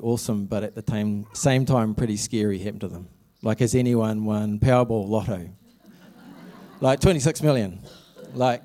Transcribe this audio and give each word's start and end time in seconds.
awesome, 0.00 0.46
but 0.46 0.62
at 0.62 0.74
the 0.74 0.82
time, 0.82 1.26
same 1.32 1.64
time, 1.64 1.94
pretty 1.94 2.16
scary 2.16 2.58
happened 2.58 2.82
to 2.82 2.88
them. 2.88 3.08
Like, 3.42 3.60
has 3.60 3.74
anyone 3.74 4.24
won 4.24 4.58
Powerball 4.58 5.08
Lotto? 5.08 5.48
like 6.80 7.00
26 7.00 7.42
million. 7.42 7.80
Like, 8.34 8.62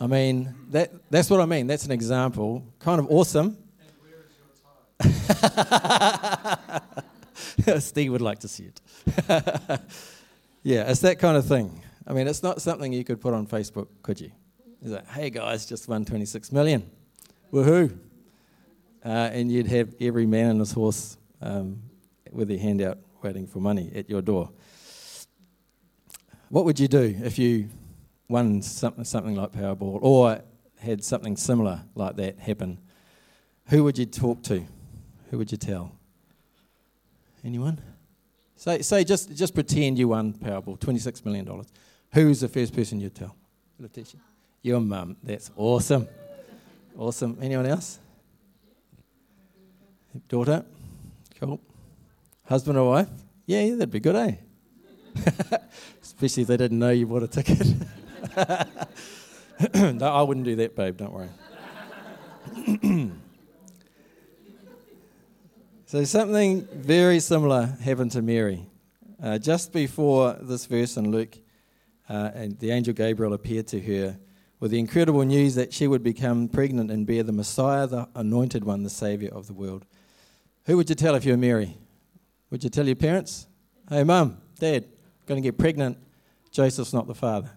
I 0.00 0.06
mean, 0.06 0.54
that, 0.70 0.92
that's 1.10 1.30
what 1.30 1.40
I 1.40 1.46
mean. 1.46 1.66
That's 1.66 1.84
an 1.86 1.92
example. 1.92 2.64
Kind 2.78 3.00
of 3.00 3.10
awesome. 3.10 3.56
And 3.80 3.90
where 5.00 5.10
is 5.10 5.56
your 7.66 7.74
tie? 7.74 7.80
Steve 7.80 8.12
would 8.12 8.20
like 8.20 8.40
to 8.40 8.48
see 8.48 8.64
it. 8.64 8.80
yeah, 10.62 10.90
it's 10.90 11.00
that 11.00 11.18
kind 11.18 11.36
of 11.36 11.46
thing. 11.46 11.82
I 12.06 12.12
mean, 12.12 12.28
it's 12.28 12.42
not 12.42 12.60
something 12.60 12.92
you 12.92 13.04
could 13.04 13.20
put 13.20 13.34
on 13.34 13.46
Facebook, 13.46 13.88
could 14.02 14.20
you? 14.20 14.32
It's 14.80 14.90
like, 14.90 15.08
hey 15.08 15.30
guys, 15.30 15.66
just 15.66 15.88
won 15.88 16.04
26 16.04 16.52
million. 16.52 16.90
Woohoo. 17.52 17.96
Uh, 19.04 19.08
and 19.32 19.50
you'd 19.50 19.66
have 19.66 19.94
every 20.00 20.26
man 20.26 20.50
and 20.50 20.60
his 20.60 20.72
horse 20.72 21.16
um, 21.40 21.82
with 22.30 22.48
their 22.48 22.58
hand 22.58 22.80
out 22.80 22.98
waiting 23.22 23.46
for 23.46 23.58
money 23.58 23.90
at 23.94 24.08
your 24.08 24.22
door. 24.22 24.50
What 26.48 26.64
would 26.64 26.78
you 26.78 26.88
do 26.88 27.16
if 27.22 27.38
you 27.38 27.68
won 28.28 28.62
something, 28.62 29.04
something 29.04 29.34
like 29.34 29.52
Powerball 29.52 29.98
or 30.02 30.40
had 30.78 31.02
something 31.02 31.36
similar 31.36 31.82
like 31.94 32.16
that 32.16 32.38
happen? 32.38 32.78
Who 33.68 33.84
would 33.84 33.98
you 33.98 34.06
talk 34.06 34.42
to? 34.44 34.64
Who 35.30 35.38
would 35.38 35.50
you 35.50 35.58
tell? 35.58 35.92
Anyone? 37.44 37.80
Say, 38.56 38.82
say 38.82 39.02
just, 39.02 39.34
just 39.34 39.54
pretend 39.54 39.98
you 39.98 40.08
won 40.08 40.34
Powerball, 40.34 40.78
$26 40.78 41.24
million. 41.24 41.64
Who's 42.12 42.40
the 42.40 42.48
first 42.48 42.74
person 42.74 43.00
you'd 43.00 43.14
tell? 43.14 43.34
Letitia. 43.78 44.20
Your 44.62 44.80
mum. 44.80 45.16
That's 45.22 45.50
awesome. 45.56 46.06
Awesome. 46.96 47.38
Anyone 47.40 47.66
else? 47.66 47.98
Daughter? 50.28 50.64
Cool. 51.40 51.60
Husband 52.44 52.76
or 52.78 52.90
wife? 52.90 53.08
Yeah, 53.46 53.62
yeah 53.62 53.74
that'd 53.74 53.90
be 53.90 54.00
good, 54.00 54.16
eh? 54.16 54.34
Especially 56.02 56.42
if 56.42 56.48
they 56.48 56.56
didn't 56.56 56.78
know 56.78 56.90
you 56.90 57.06
bought 57.06 57.22
a 57.22 57.28
ticket. 57.28 57.66
no, 59.74 60.06
I 60.06 60.22
wouldn't 60.22 60.44
do 60.44 60.56
that, 60.56 60.74
babe, 60.76 60.96
don't 60.96 61.12
worry. 61.12 61.28
so, 65.86 66.04
something 66.04 66.66
very 66.72 67.20
similar 67.20 67.66
happened 67.82 68.10
to 68.12 68.22
Mary. 68.22 68.66
Uh, 69.22 69.38
just 69.38 69.72
before 69.72 70.36
this 70.40 70.66
verse 70.66 70.96
in 70.96 71.10
Luke, 71.10 71.38
uh, 72.08 72.30
and 72.34 72.58
the 72.58 72.70
angel 72.70 72.92
Gabriel 72.92 73.32
appeared 73.32 73.66
to 73.68 73.80
her 73.80 74.18
with 74.60 74.70
the 74.70 74.78
incredible 74.78 75.22
news 75.22 75.54
that 75.54 75.72
she 75.72 75.86
would 75.88 76.02
become 76.02 76.48
pregnant 76.48 76.90
and 76.90 77.06
bear 77.06 77.22
the 77.22 77.32
Messiah, 77.32 77.86
the 77.86 78.08
anointed 78.14 78.64
one, 78.64 78.82
the 78.82 78.90
Savior 78.90 79.30
of 79.32 79.46
the 79.46 79.52
world. 79.52 79.84
Who 80.66 80.76
would 80.76 80.88
you 80.88 80.94
tell 80.94 81.14
if 81.14 81.24
you 81.24 81.32
were 81.32 81.38
Mary? 81.38 81.76
Would 82.50 82.62
you 82.62 82.70
tell 82.70 82.86
your 82.86 82.96
parents? 82.96 83.46
Hey, 83.88 84.04
mum, 84.04 84.38
dad, 84.58 84.86
going 85.26 85.42
to 85.42 85.46
get 85.46 85.58
pregnant. 85.58 85.98
Joseph's 86.50 86.92
not 86.92 87.06
the 87.06 87.14
father. 87.14 87.50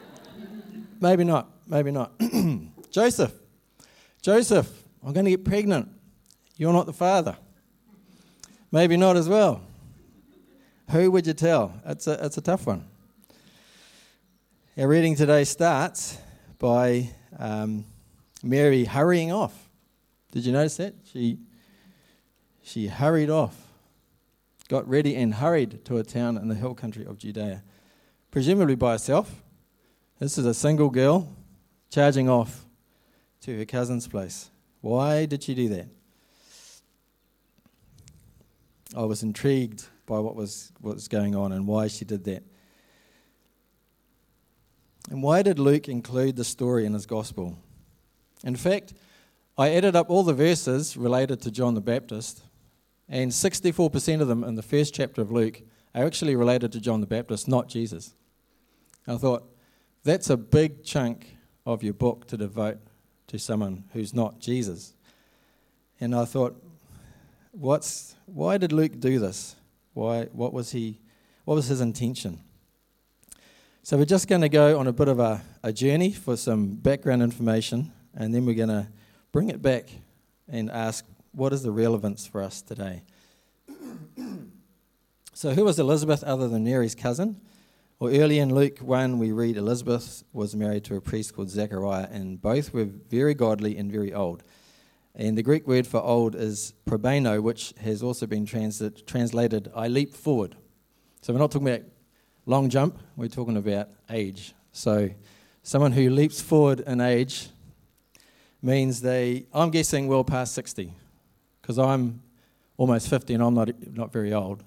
maybe 1.00 1.24
not, 1.24 1.50
maybe 1.66 1.90
not. 1.90 2.12
Joseph, 2.90 3.32
Joseph, 4.20 4.70
I'm 5.04 5.12
going 5.12 5.24
to 5.24 5.30
get 5.30 5.44
pregnant. 5.44 5.88
You're 6.56 6.72
not 6.72 6.86
the 6.86 6.92
father. 6.92 7.36
Maybe 8.70 8.96
not 8.96 9.16
as 9.16 9.28
well. 9.28 9.62
Who 10.90 11.10
would 11.10 11.26
you 11.26 11.32
tell? 11.32 11.80
It's 11.86 12.06
a, 12.06 12.24
it's 12.24 12.36
a 12.36 12.40
tough 12.40 12.66
one. 12.66 12.84
Our 14.78 14.86
reading 14.86 15.14
today 15.14 15.44
starts 15.44 16.18
by 16.58 17.10
um, 17.38 17.86
Mary 18.42 18.84
hurrying 18.84 19.32
off. 19.32 19.70
Did 20.32 20.44
you 20.44 20.52
notice 20.52 20.76
that? 20.76 20.94
She, 21.10 21.38
she 22.66 22.88
hurried 22.88 23.30
off, 23.30 23.68
got 24.68 24.88
ready, 24.88 25.14
and 25.14 25.34
hurried 25.34 25.84
to 25.84 25.98
a 25.98 26.02
town 26.02 26.36
in 26.36 26.48
the 26.48 26.54
hill 26.56 26.74
country 26.74 27.06
of 27.06 27.16
Judea, 27.16 27.62
presumably 28.32 28.74
by 28.74 28.92
herself. 28.92 29.44
This 30.18 30.36
is 30.36 30.44
a 30.44 30.52
single 30.52 30.90
girl 30.90 31.32
charging 31.90 32.28
off 32.28 32.66
to 33.42 33.56
her 33.56 33.64
cousin's 33.64 34.08
place. 34.08 34.50
Why 34.80 35.26
did 35.26 35.44
she 35.44 35.54
do 35.54 35.68
that? 35.68 35.86
I 38.96 39.04
was 39.04 39.22
intrigued 39.22 39.84
by 40.04 40.18
what 40.18 40.34
was, 40.34 40.72
what 40.80 40.94
was 40.94 41.06
going 41.06 41.36
on 41.36 41.52
and 41.52 41.68
why 41.68 41.86
she 41.86 42.04
did 42.04 42.24
that. 42.24 42.42
And 45.08 45.22
why 45.22 45.42
did 45.42 45.60
Luke 45.60 45.88
include 45.88 46.34
the 46.34 46.44
story 46.44 46.84
in 46.84 46.94
his 46.94 47.06
gospel? 47.06 47.58
In 48.42 48.56
fact, 48.56 48.92
I 49.56 49.70
added 49.70 49.94
up 49.94 50.10
all 50.10 50.24
the 50.24 50.34
verses 50.34 50.96
related 50.96 51.40
to 51.42 51.52
John 51.52 51.74
the 51.74 51.80
Baptist, 51.80 52.42
and 53.08 53.30
64% 53.30 54.20
of 54.20 54.28
them 54.28 54.42
in 54.42 54.54
the 54.56 54.62
first 54.62 54.94
chapter 54.94 55.22
of 55.22 55.30
Luke 55.30 55.62
are 55.94 56.04
actually 56.04 56.36
related 56.36 56.72
to 56.72 56.80
John 56.80 57.00
the 57.00 57.06
Baptist, 57.06 57.48
not 57.48 57.68
Jesus. 57.68 58.14
I 59.06 59.16
thought, 59.16 59.48
that's 60.02 60.30
a 60.30 60.36
big 60.36 60.84
chunk 60.84 61.36
of 61.64 61.82
your 61.82 61.94
book 61.94 62.26
to 62.28 62.36
devote 62.36 62.78
to 63.28 63.38
someone 63.38 63.84
who's 63.92 64.12
not 64.12 64.40
Jesus. 64.40 64.94
And 66.00 66.14
I 66.14 66.24
thought, 66.24 66.60
what's, 67.52 68.14
why 68.26 68.58
did 68.58 68.72
Luke 68.72 68.98
do 68.98 69.18
this? 69.18 69.56
Why, 69.94 70.24
what, 70.26 70.52
was 70.52 70.72
he, 70.72 71.00
what 71.44 71.54
was 71.54 71.68
his 71.68 71.80
intention? 71.80 72.40
So 73.82 73.96
we're 73.96 74.04
just 74.04 74.28
going 74.28 74.40
to 74.42 74.48
go 74.48 74.78
on 74.78 74.88
a 74.88 74.92
bit 74.92 75.08
of 75.08 75.20
a, 75.20 75.40
a 75.62 75.72
journey 75.72 76.12
for 76.12 76.36
some 76.36 76.74
background 76.74 77.22
information, 77.22 77.92
and 78.14 78.34
then 78.34 78.44
we're 78.44 78.56
going 78.56 78.68
to 78.68 78.88
bring 79.32 79.48
it 79.48 79.62
back 79.62 79.88
and 80.48 80.70
ask 80.70 81.04
what 81.36 81.52
is 81.52 81.62
the 81.62 81.70
relevance 81.70 82.26
for 82.26 82.42
us 82.42 82.62
today. 82.62 83.02
so, 85.34 85.50
who 85.50 85.64
was 85.64 85.78
Elizabeth 85.78 86.24
other 86.24 86.48
than 86.48 86.64
Mary's 86.64 86.94
cousin? 86.94 87.42
Well, 87.98 88.14
early 88.14 88.38
in 88.38 88.54
Luke 88.54 88.78
1, 88.78 89.18
we 89.18 89.32
read 89.32 89.58
Elizabeth 89.58 90.24
was 90.32 90.56
married 90.56 90.84
to 90.84 90.96
a 90.96 91.00
priest 91.00 91.34
called 91.34 91.50
Zechariah, 91.50 92.08
and 92.10 92.40
both 92.40 92.72
were 92.72 92.86
very 92.86 93.34
godly 93.34 93.76
and 93.76 93.92
very 93.92 94.14
old. 94.14 94.44
And 95.14 95.36
the 95.36 95.42
Greek 95.42 95.66
word 95.66 95.86
for 95.86 96.00
old 96.00 96.34
is 96.34 96.72
probano, 96.86 97.42
which 97.42 97.74
has 97.82 98.02
also 98.02 98.26
been 98.26 98.46
transit, 98.46 99.06
translated 99.06 99.70
I 99.76 99.88
leap 99.88 100.14
forward. 100.14 100.56
So, 101.20 101.34
we're 101.34 101.38
not 101.38 101.50
talking 101.50 101.68
about 101.68 101.82
long 102.46 102.70
jump, 102.70 102.98
we're 103.14 103.28
talking 103.28 103.58
about 103.58 103.90
age. 104.08 104.54
So, 104.72 105.10
someone 105.62 105.92
who 105.92 106.08
leaps 106.08 106.40
forward 106.40 106.80
in 106.80 107.02
age 107.02 107.50
means 108.62 109.02
they, 109.02 109.44
I'm 109.52 109.70
guessing, 109.70 110.08
well 110.08 110.24
past 110.24 110.54
60, 110.54 110.94
because 111.66 111.80
I'm 111.80 112.22
almost 112.76 113.10
50 113.10 113.34
and 113.34 113.42
I'm 113.42 113.54
not, 113.54 113.70
not 113.92 114.12
very 114.12 114.32
old. 114.32 114.62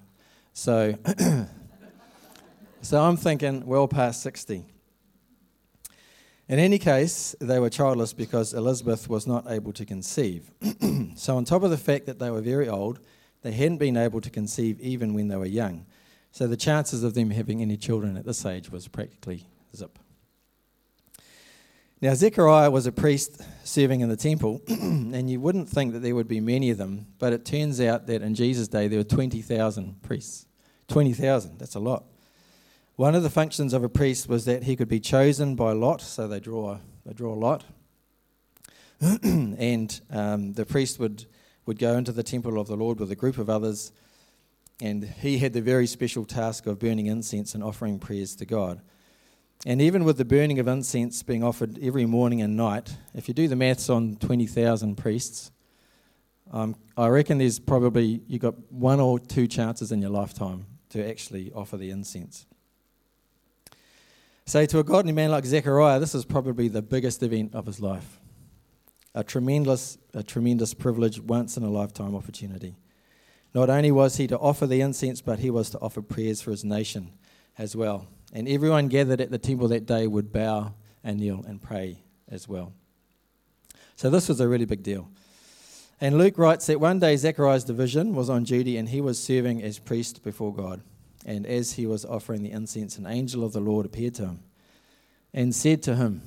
So, 0.52 0.94
so 2.82 3.00
I'm 3.02 3.16
thinking 3.16 3.64
well 3.64 3.88
past 3.88 4.22
60. 4.22 4.66
In 6.50 6.58
any 6.58 6.78
case, 6.78 7.34
they 7.40 7.58
were 7.58 7.70
childless 7.70 8.12
because 8.12 8.52
Elizabeth 8.52 9.08
was 9.08 9.26
not 9.26 9.50
able 9.50 9.72
to 9.72 9.86
conceive. 9.86 10.50
so, 11.16 11.38
on 11.38 11.46
top 11.46 11.62
of 11.62 11.70
the 11.70 11.78
fact 11.78 12.04
that 12.04 12.18
they 12.18 12.28
were 12.28 12.42
very 12.42 12.68
old, 12.68 13.00
they 13.40 13.52
hadn't 13.52 13.78
been 13.78 13.96
able 13.96 14.20
to 14.20 14.28
conceive 14.28 14.78
even 14.80 15.14
when 15.14 15.28
they 15.28 15.36
were 15.36 15.46
young. 15.46 15.86
So 16.32 16.46
the 16.46 16.56
chances 16.56 17.02
of 17.02 17.14
them 17.14 17.30
having 17.30 17.62
any 17.62 17.78
children 17.78 18.18
at 18.18 18.26
this 18.26 18.44
age 18.44 18.70
was 18.70 18.88
practically 18.88 19.46
zip. 19.74 19.98
Now, 22.02 22.14
Zechariah 22.14 22.70
was 22.70 22.86
a 22.86 22.92
priest 22.92 23.42
serving 23.62 24.00
in 24.00 24.08
the 24.08 24.16
temple, 24.16 24.62
and 24.68 25.28
you 25.28 25.38
wouldn't 25.38 25.68
think 25.68 25.92
that 25.92 25.98
there 25.98 26.14
would 26.14 26.28
be 26.28 26.40
many 26.40 26.70
of 26.70 26.78
them, 26.78 27.06
but 27.18 27.34
it 27.34 27.44
turns 27.44 27.80
out 27.80 28.06
that 28.06 28.22
in 28.22 28.34
Jesus' 28.34 28.68
day 28.68 28.88
there 28.88 28.98
were 28.98 29.04
20,000 29.04 30.02
priests. 30.02 30.46
20,000, 30.88 31.58
that's 31.58 31.74
a 31.74 31.80
lot. 31.80 32.04
One 32.96 33.14
of 33.14 33.22
the 33.22 33.30
functions 33.30 33.74
of 33.74 33.84
a 33.84 33.88
priest 33.88 34.28
was 34.28 34.46
that 34.46 34.62
he 34.62 34.76
could 34.76 34.88
be 34.88 35.00
chosen 35.00 35.56
by 35.56 35.72
lot, 35.72 36.00
so 36.00 36.26
they 36.26 36.40
draw, 36.40 36.78
they 37.04 37.12
draw 37.12 37.34
a 37.34 37.36
lot. 37.36 37.64
and 39.22 40.00
um, 40.10 40.54
the 40.54 40.64
priest 40.64 40.98
would, 40.98 41.26
would 41.66 41.78
go 41.78 41.96
into 41.96 42.12
the 42.12 42.22
temple 42.22 42.58
of 42.58 42.66
the 42.66 42.76
Lord 42.76 42.98
with 42.98 43.10
a 43.10 43.16
group 43.16 43.36
of 43.36 43.50
others 43.50 43.92
and 44.80 45.04
he 45.04 45.38
had 45.38 45.52
the 45.52 45.60
very 45.60 45.86
special 45.86 46.24
task 46.24 46.66
of 46.66 46.78
burning 46.78 47.06
incense 47.06 47.54
and 47.54 47.62
offering 47.62 47.98
prayers 47.98 48.34
to 48.36 48.46
God. 48.46 48.80
And 49.66 49.82
even 49.82 50.04
with 50.04 50.16
the 50.16 50.24
burning 50.24 50.58
of 50.58 50.68
incense 50.68 51.22
being 51.22 51.44
offered 51.44 51.78
every 51.82 52.06
morning 52.06 52.40
and 52.40 52.56
night, 52.56 52.96
if 53.14 53.28
you 53.28 53.34
do 53.34 53.46
the 53.46 53.56
maths 53.56 53.90
on 53.90 54.16
20,000 54.16 54.96
priests, 54.96 55.50
um, 56.50 56.76
I 56.96 57.08
reckon 57.08 57.38
there's 57.38 57.58
probably, 57.58 58.22
you've 58.26 58.40
got 58.40 58.72
one 58.72 59.00
or 59.00 59.18
two 59.18 59.46
chances 59.46 59.92
in 59.92 60.00
your 60.00 60.10
lifetime 60.10 60.66
to 60.90 61.06
actually 61.06 61.52
offer 61.52 61.76
the 61.76 61.90
incense. 61.90 62.46
So, 64.46 64.66
to 64.66 64.80
a 64.80 64.84
godly 64.84 65.12
man 65.12 65.30
like 65.30 65.44
Zechariah, 65.44 66.00
this 66.00 66.14
is 66.14 66.24
probably 66.24 66.66
the 66.66 66.82
biggest 66.82 67.22
event 67.22 67.54
of 67.54 67.66
his 67.66 67.78
life. 67.78 68.18
A 69.14 69.22
tremendous, 69.22 69.96
a 70.12 70.24
tremendous 70.24 70.74
privilege, 70.74 71.20
once 71.20 71.56
in 71.56 71.62
a 71.62 71.70
lifetime 71.70 72.16
opportunity. 72.16 72.74
Not 73.54 73.70
only 73.70 73.92
was 73.92 74.16
he 74.16 74.26
to 74.26 74.38
offer 74.38 74.66
the 74.66 74.80
incense, 74.80 75.20
but 75.20 75.38
he 75.38 75.50
was 75.50 75.70
to 75.70 75.78
offer 75.78 76.02
prayers 76.02 76.40
for 76.40 76.50
his 76.50 76.64
nation 76.64 77.12
as 77.58 77.76
well. 77.76 78.08
And 78.32 78.48
everyone 78.48 78.88
gathered 78.88 79.20
at 79.20 79.30
the 79.30 79.38
temple 79.38 79.68
that 79.68 79.86
day 79.86 80.06
would 80.06 80.32
bow 80.32 80.74
and 81.02 81.18
kneel 81.18 81.44
and 81.46 81.60
pray 81.60 82.02
as 82.28 82.48
well. 82.48 82.72
So 83.96 84.10
this 84.10 84.28
was 84.28 84.40
a 84.40 84.48
really 84.48 84.64
big 84.64 84.82
deal. 84.82 85.08
And 86.00 86.16
Luke 86.16 86.38
writes 86.38 86.66
that 86.66 86.80
one 86.80 86.98
day 86.98 87.16
Zechariah's 87.16 87.64
division 87.64 88.14
was 88.14 88.30
on 88.30 88.44
duty 88.44 88.76
and 88.76 88.88
he 88.88 89.00
was 89.00 89.22
serving 89.22 89.62
as 89.62 89.78
priest 89.78 90.22
before 90.22 90.54
God. 90.54 90.80
And 91.26 91.46
as 91.46 91.72
he 91.72 91.86
was 91.86 92.04
offering 92.04 92.42
the 92.42 92.52
incense, 92.52 92.96
an 92.96 93.06
angel 93.06 93.44
of 93.44 93.52
the 93.52 93.60
Lord 93.60 93.84
appeared 93.84 94.14
to 94.14 94.26
him 94.26 94.40
and 95.34 95.54
said 95.54 95.82
to 95.82 95.96
him, 95.96 96.22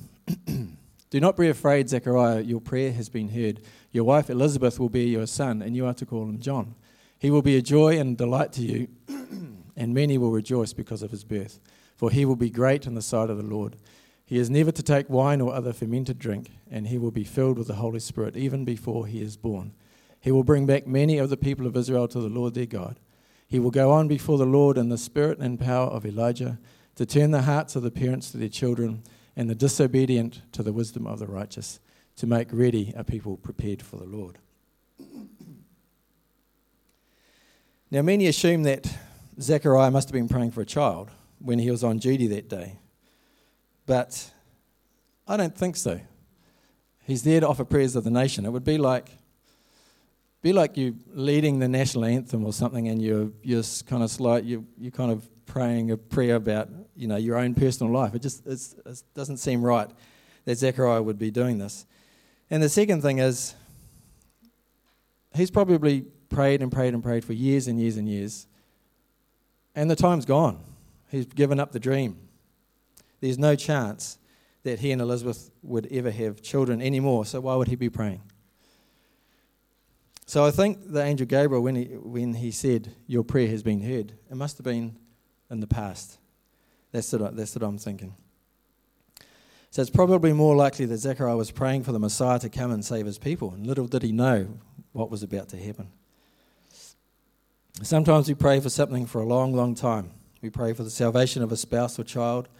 Do 1.10 1.20
not 1.20 1.36
be 1.36 1.48
afraid, 1.48 1.88
Zechariah, 1.88 2.40
your 2.40 2.60
prayer 2.60 2.92
has 2.92 3.08
been 3.08 3.28
heard. 3.28 3.60
Your 3.92 4.04
wife 4.04 4.30
Elizabeth 4.30 4.80
will 4.80 4.88
bear 4.88 5.02
you 5.02 5.20
a 5.20 5.26
son, 5.26 5.62
and 5.62 5.76
you 5.76 5.86
are 5.86 5.94
to 5.94 6.06
call 6.06 6.24
him 6.24 6.40
John. 6.40 6.74
He 7.18 7.30
will 7.30 7.42
be 7.42 7.56
a 7.56 7.62
joy 7.62 7.98
and 7.98 8.16
delight 8.16 8.52
to 8.54 8.62
you, 8.62 8.88
and 9.76 9.94
many 9.94 10.18
will 10.18 10.32
rejoice 10.32 10.72
because 10.72 11.02
of 11.02 11.10
his 11.10 11.22
birth, 11.22 11.60
for 11.94 12.10
he 12.10 12.24
will 12.24 12.36
be 12.36 12.50
great 12.50 12.86
in 12.86 12.94
the 12.94 13.02
sight 13.02 13.30
of 13.30 13.36
the 13.36 13.42
Lord. 13.42 13.76
He 14.26 14.38
is 14.38 14.50
never 14.50 14.72
to 14.72 14.82
take 14.82 15.10
wine 15.10 15.40
or 15.40 15.54
other 15.54 15.72
fermented 15.72 16.18
drink, 16.18 16.50
and 16.70 16.86
he 16.86 16.98
will 16.98 17.10
be 17.10 17.24
filled 17.24 17.58
with 17.58 17.68
the 17.68 17.74
Holy 17.74 18.00
Spirit 18.00 18.36
even 18.36 18.64
before 18.64 19.06
he 19.06 19.20
is 19.20 19.36
born. 19.36 19.74
He 20.20 20.32
will 20.32 20.44
bring 20.44 20.64
back 20.64 20.86
many 20.86 21.18
of 21.18 21.28
the 21.28 21.36
people 21.36 21.66
of 21.66 21.76
Israel 21.76 22.08
to 22.08 22.20
the 22.20 22.28
Lord 22.28 22.54
their 22.54 22.66
God. 22.66 22.98
He 23.46 23.58
will 23.58 23.70
go 23.70 23.90
on 23.90 24.08
before 24.08 24.38
the 24.38 24.46
Lord 24.46 24.78
in 24.78 24.88
the 24.88 24.96
spirit 24.96 25.38
and 25.38 25.60
power 25.60 25.88
of 25.88 26.06
Elijah 26.06 26.58
to 26.96 27.04
turn 27.04 27.30
the 27.30 27.42
hearts 27.42 27.76
of 27.76 27.82
the 27.82 27.90
parents 27.90 28.30
to 28.30 28.38
their 28.38 28.48
children 28.48 29.02
and 29.36 29.50
the 29.50 29.54
disobedient 29.54 30.42
to 30.52 30.62
the 30.62 30.72
wisdom 30.72 31.06
of 31.06 31.18
the 31.18 31.26
righteous, 31.26 31.80
to 32.16 32.26
make 32.26 32.48
ready 32.52 32.92
a 32.96 33.04
people 33.04 33.36
prepared 33.36 33.82
for 33.82 33.96
the 33.96 34.04
Lord. 34.04 34.38
Now, 37.90 38.02
many 38.02 38.26
assume 38.26 38.62
that 38.62 38.96
Zechariah 39.40 39.90
must 39.90 40.08
have 40.08 40.14
been 40.14 40.28
praying 40.28 40.52
for 40.52 40.62
a 40.62 40.66
child 40.66 41.10
when 41.44 41.58
he 41.58 41.70
was 41.70 41.84
on 41.84 41.98
duty 41.98 42.26
that 42.28 42.48
day. 42.48 42.78
But 43.86 44.32
I 45.28 45.36
don't 45.36 45.56
think 45.56 45.76
so. 45.76 46.00
He's 47.02 47.22
there 47.22 47.40
to 47.40 47.48
offer 47.48 47.64
prayers 47.64 47.96
of 47.96 48.04
the 48.04 48.10
nation. 48.10 48.46
It 48.46 48.50
would 48.50 48.64
be 48.64 48.78
like 48.78 49.10
be 50.40 50.52
like 50.52 50.76
you 50.76 50.96
leading 51.12 51.58
the 51.58 51.68
national 51.68 52.04
anthem 52.04 52.44
or 52.44 52.52
something, 52.52 52.88
and 52.88 53.00
you're 53.00 53.30
you're 53.42 53.62
kind 53.86 54.02
of 54.02 54.20
like 54.20 54.44
you 54.44 54.66
you 54.78 54.90
kind 54.90 55.10
of 55.10 55.28
praying 55.46 55.90
a 55.90 55.96
prayer 55.96 56.36
about 56.36 56.68
you 56.96 57.06
know 57.06 57.16
your 57.16 57.36
own 57.36 57.54
personal 57.54 57.92
life. 57.92 58.14
It 58.14 58.22
just 58.22 58.46
it 58.46 59.02
doesn't 59.14 59.38
seem 59.38 59.62
right 59.62 59.88
that 60.44 60.56
Zechariah 60.56 61.02
would 61.02 61.18
be 61.18 61.30
doing 61.30 61.58
this. 61.58 61.86
And 62.50 62.62
the 62.62 62.68
second 62.68 63.00
thing 63.00 63.18
is, 63.18 63.54
he's 65.34 65.50
probably 65.50 66.02
prayed 66.28 66.60
and 66.60 66.70
prayed 66.70 66.92
and 66.92 67.02
prayed 67.02 67.24
for 67.24 67.32
years 67.32 67.66
and 67.66 67.80
years 67.80 67.96
and 67.96 68.08
years, 68.08 68.46
and 69.74 69.90
the 69.90 69.96
time's 69.96 70.24
gone. 70.24 70.62
He's 71.14 71.26
given 71.26 71.60
up 71.60 71.70
the 71.70 71.78
dream. 71.78 72.16
There's 73.20 73.38
no 73.38 73.54
chance 73.54 74.18
that 74.64 74.80
he 74.80 74.90
and 74.90 75.00
Elizabeth 75.00 75.52
would 75.62 75.86
ever 75.92 76.10
have 76.10 76.42
children 76.42 76.82
anymore, 76.82 77.24
so 77.24 77.40
why 77.40 77.54
would 77.54 77.68
he 77.68 77.76
be 77.76 77.88
praying? 77.88 78.22
So 80.26 80.44
I 80.44 80.50
think 80.50 80.90
the 80.90 81.04
angel 81.04 81.26
Gabriel, 81.26 81.62
when 81.62 81.76
he, 81.76 81.84
when 81.84 82.34
he 82.34 82.50
said, 82.50 82.92
Your 83.06 83.22
prayer 83.22 83.46
has 83.48 83.62
been 83.62 83.82
heard, 83.82 84.14
it 84.28 84.34
must 84.34 84.58
have 84.58 84.64
been 84.64 84.96
in 85.50 85.60
the 85.60 85.66
past. 85.68 86.18
That's 86.90 87.12
what, 87.12 87.36
that's 87.36 87.54
what 87.54 87.62
I'm 87.62 87.78
thinking. 87.78 88.14
So 89.70 89.82
it's 89.82 89.90
probably 89.90 90.32
more 90.32 90.56
likely 90.56 90.86
that 90.86 90.96
Zechariah 90.96 91.36
was 91.36 91.50
praying 91.52 91.84
for 91.84 91.92
the 91.92 91.98
Messiah 92.00 92.40
to 92.40 92.48
come 92.48 92.72
and 92.72 92.84
save 92.84 93.06
his 93.06 93.18
people, 93.18 93.52
and 93.52 93.66
little 93.66 93.86
did 93.86 94.02
he 94.02 94.10
know 94.10 94.58
what 94.92 95.10
was 95.10 95.22
about 95.22 95.48
to 95.50 95.58
happen. 95.58 95.92
Sometimes 97.82 98.26
we 98.26 98.34
pray 98.34 98.58
for 98.58 98.70
something 98.70 99.06
for 99.06 99.20
a 99.20 99.26
long, 99.26 99.54
long 99.54 99.74
time. 99.76 100.10
We 100.44 100.50
pray 100.50 100.74
for 100.74 100.84
the 100.84 100.90
salvation 100.90 101.42
of 101.42 101.52
a 101.52 101.56
spouse 101.56 101.98
or 101.98 102.04
child 102.04 102.50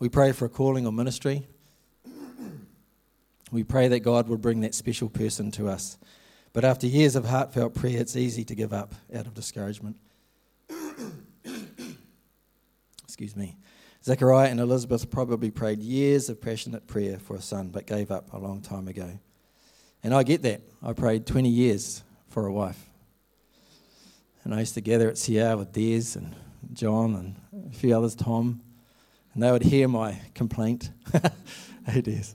we 0.00 0.08
pray 0.08 0.32
for 0.32 0.46
a 0.46 0.48
calling 0.48 0.84
or 0.84 0.92
ministry. 0.92 1.46
We 3.52 3.62
pray 3.62 3.86
that 3.86 4.00
God 4.00 4.28
would 4.28 4.40
bring 4.40 4.62
that 4.62 4.74
special 4.74 5.08
person 5.08 5.52
to 5.52 5.68
us. 5.68 5.96
But 6.52 6.64
after 6.64 6.88
years 6.88 7.14
of 7.14 7.26
heartfelt 7.26 7.74
prayer, 7.74 8.00
it's 8.00 8.16
easy 8.16 8.42
to 8.44 8.54
give 8.56 8.72
up 8.72 8.94
out 9.14 9.28
of 9.28 9.34
discouragement. 9.34 9.96
Excuse 13.04 13.36
me. 13.36 13.58
Zechariah 14.02 14.48
and 14.48 14.58
Elizabeth 14.58 15.08
probably 15.08 15.52
prayed 15.52 15.78
years 15.80 16.30
of 16.30 16.40
passionate 16.40 16.88
prayer 16.88 17.18
for 17.20 17.36
a 17.36 17.42
son, 17.42 17.68
but 17.68 17.86
gave 17.86 18.10
up 18.10 18.32
a 18.32 18.38
long 18.38 18.60
time 18.60 18.88
ago. 18.88 19.20
And 20.02 20.14
I 20.14 20.24
get 20.24 20.42
that. 20.42 20.62
I 20.82 20.94
prayed 20.94 21.26
20 21.26 21.48
years 21.48 22.02
for 22.28 22.46
a 22.46 22.52
wife. 22.52 22.90
And 24.42 24.52
I 24.52 24.60
used 24.60 24.74
to 24.74 24.80
gather 24.80 25.08
at 25.08 25.22
CR 25.22 25.56
with 25.56 25.72
Des 25.72 26.18
and 26.18 26.34
John 26.72 27.14
and 27.14 27.70
a 27.70 27.74
few 27.74 27.96
others, 27.96 28.14
Tom 28.14 28.62
and 29.34 29.42
they 29.42 29.50
would 29.50 29.62
hear 29.62 29.88
my 29.88 30.20
complaint. 30.34 30.90
it 31.86 32.08
is. 32.08 32.34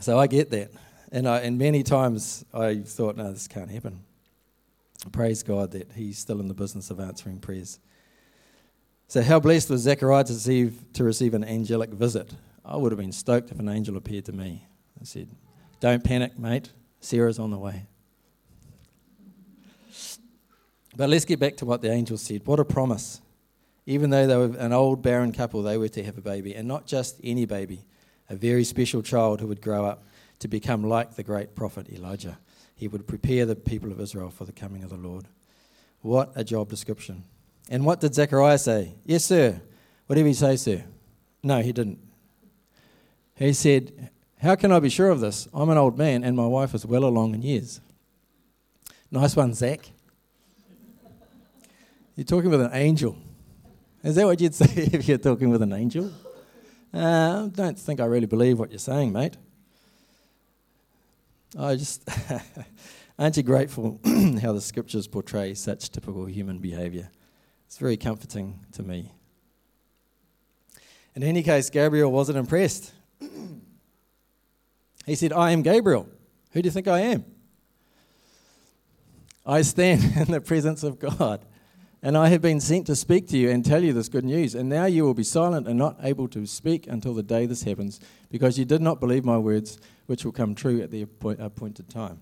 So 0.00 0.18
I 0.18 0.26
get 0.26 0.50
that. 0.50 0.70
And, 1.12 1.28
I, 1.28 1.38
and 1.40 1.58
many 1.58 1.82
times 1.82 2.44
I 2.52 2.80
thought, 2.80 3.16
no, 3.16 3.32
this 3.32 3.48
can't 3.48 3.70
happen. 3.70 4.00
Praise 5.12 5.42
God 5.42 5.70
that 5.72 5.92
He's 5.92 6.18
still 6.18 6.40
in 6.40 6.48
the 6.48 6.54
business 6.54 6.90
of 6.90 6.98
answering 6.98 7.38
prayers. 7.38 7.78
So, 9.06 9.22
how 9.22 9.38
blessed 9.38 9.68
was 9.68 9.82
Zechariah 9.82 10.24
to 10.24 10.32
receive, 10.32 10.82
to 10.94 11.04
receive 11.04 11.34
an 11.34 11.44
angelic 11.44 11.90
visit? 11.90 12.32
I 12.64 12.76
would 12.76 12.90
have 12.90 12.98
been 12.98 13.12
stoked 13.12 13.50
if 13.50 13.60
an 13.60 13.68
angel 13.68 13.98
appeared 13.98 14.24
to 14.26 14.32
me 14.32 14.66
and 14.98 15.06
said, 15.06 15.28
Don't 15.78 16.02
panic, 16.02 16.38
mate. 16.38 16.72
Sarah's 17.00 17.38
on 17.38 17.50
the 17.50 17.58
way. 17.58 17.84
But 20.96 21.10
let's 21.10 21.24
get 21.24 21.40
back 21.40 21.56
to 21.56 21.66
what 21.66 21.82
the 21.82 21.90
angel 21.90 22.16
said. 22.16 22.46
What 22.46 22.60
a 22.60 22.64
promise. 22.64 23.20
Even 23.86 24.10
though 24.10 24.26
they 24.26 24.36
were 24.36 24.58
an 24.58 24.72
old 24.72 25.02
barren 25.02 25.32
couple, 25.32 25.62
they 25.62 25.76
were 25.76 25.88
to 25.88 26.02
have 26.04 26.16
a 26.16 26.22
baby, 26.22 26.54
and 26.54 26.66
not 26.66 26.86
just 26.86 27.20
any 27.22 27.44
baby, 27.44 27.84
a 28.30 28.36
very 28.36 28.64
special 28.64 29.02
child 29.02 29.40
who 29.40 29.46
would 29.48 29.60
grow 29.60 29.84
up 29.84 30.04
to 30.38 30.48
become 30.48 30.84
like 30.84 31.16
the 31.16 31.22
great 31.22 31.54
prophet 31.54 31.88
Elijah. 31.90 32.38
He 32.76 32.88
would 32.88 33.06
prepare 33.06 33.46
the 33.46 33.56
people 33.56 33.92
of 33.92 34.00
Israel 34.00 34.30
for 34.30 34.44
the 34.44 34.52
coming 34.52 34.82
of 34.82 34.90
the 34.90 34.96
Lord. 34.96 35.26
What 36.00 36.32
a 36.34 36.44
job 36.44 36.68
description. 36.68 37.24
And 37.70 37.84
what 37.84 38.00
did 38.00 38.14
Zechariah 38.14 38.58
say? 38.58 38.94
Yes, 39.04 39.24
sir. 39.24 39.60
What 40.06 40.16
did 40.16 40.26
he 40.26 40.34
say, 40.34 40.56
sir? 40.56 40.84
No, 41.42 41.60
he 41.60 41.72
didn't. 41.72 41.98
He 43.36 43.52
said, 43.52 44.10
How 44.38 44.54
can 44.54 44.72
I 44.72 44.80
be 44.80 44.88
sure 44.88 45.10
of 45.10 45.20
this? 45.20 45.48
I'm 45.52 45.70
an 45.70 45.78
old 45.78 45.98
man 45.98 46.24
and 46.24 46.36
my 46.36 46.46
wife 46.46 46.74
is 46.74 46.86
well 46.86 47.04
along 47.04 47.34
in 47.34 47.42
years. 47.42 47.80
Nice 49.10 49.36
one, 49.36 49.54
Zach. 49.54 49.90
You're 52.16 52.24
talking 52.24 52.50
with 52.50 52.60
an 52.60 52.70
angel. 52.72 53.16
Is 54.04 54.14
that 54.14 54.24
what 54.24 54.40
you'd 54.40 54.54
say 54.62 54.66
if 54.92 55.08
you're 55.08 55.18
talking 55.18 55.50
with 55.50 55.62
an 55.62 55.72
angel? 55.72 56.12
Uh, 56.92 57.46
I 57.46 57.50
don't 57.52 57.78
think 57.78 57.98
I 58.00 58.04
really 58.04 58.26
believe 58.26 58.58
what 58.58 58.70
you're 58.70 58.78
saying, 58.78 59.12
mate. 59.12 59.36
I 61.58 61.74
just. 61.74 62.08
Aren't 63.18 63.36
you 63.36 63.42
grateful 63.44 64.00
how 64.42 64.52
the 64.52 64.60
scriptures 64.60 65.06
portray 65.06 65.54
such 65.54 65.90
typical 65.90 66.26
human 66.26 66.58
behavior? 66.58 67.10
It's 67.66 67.78
very 67.78 67.96
comforting 67.96 68.60
to 68.72 68.82
me. 68.82 69.12
In 71.14 71.22
any 71.22 71.42
case, 71.42 71.70
Gabriel 71.70 72.10
wasn't 72.10 72.38
impressed. 72.38 72.92
he 75.06 75.14
said, 75.14 75.32
I 75.32 75.52
am 75.52 75.62
Gabriel. 75.62 76.08
Who 76.52 76.62
do 76.62 76.66
you 76.66 76.72
think 76.72 76.88
I 76.88 77.00
am? 77.00 77.24
I 79.46 79.62
stand 79.62 80.02
in 80.16 80.32
the 80.32 80.40
presence 80.40 80.82
of 80.82 80.98
God. 80.98 81.44
And 82.04 82.18
I 82.18 82.28
have 82.28 82.42
been 82.42 82.60
sent 82.60 82.86
to 82.88 82.96
speak 82.96 83.28
to 83.28 83.38
you 83.38 83.48
and 83.48 83.64
tell 83.64 83.82
you 83.82 83.94
this 83.94 84.10
good 84.10 84.26
news. 84.26 84.54
And 84.54 84.68
now 84.68 84.84
you 84.84 85.04
will 85.04 85.14
be 85.14 85.24
silent 85.24 85.66
and 85.66 85.78
not 85.78 85.96
able 86.02 86.28
to 86.28 86.44
speak 86.44 86.86
until 86.86 87.14
the 87.14 87.22
day 87.22 87.46
this 87.46 87.62
happens, 87.62 87.98
because 88.30 88.58
you 88.58 88.66
did 88.66 88.82
not 88.82 89.00
believe 89.00 89.24
my 89.24 89.38
words, 89.38 89.78
which 90.04 90.22
will 90.22 90.30
come 90.30 90.54
true 90.54 90.82
at 90.82 90.90
the 90.90 91.00
appointed 91.00 91.88
time. 91.88 92.20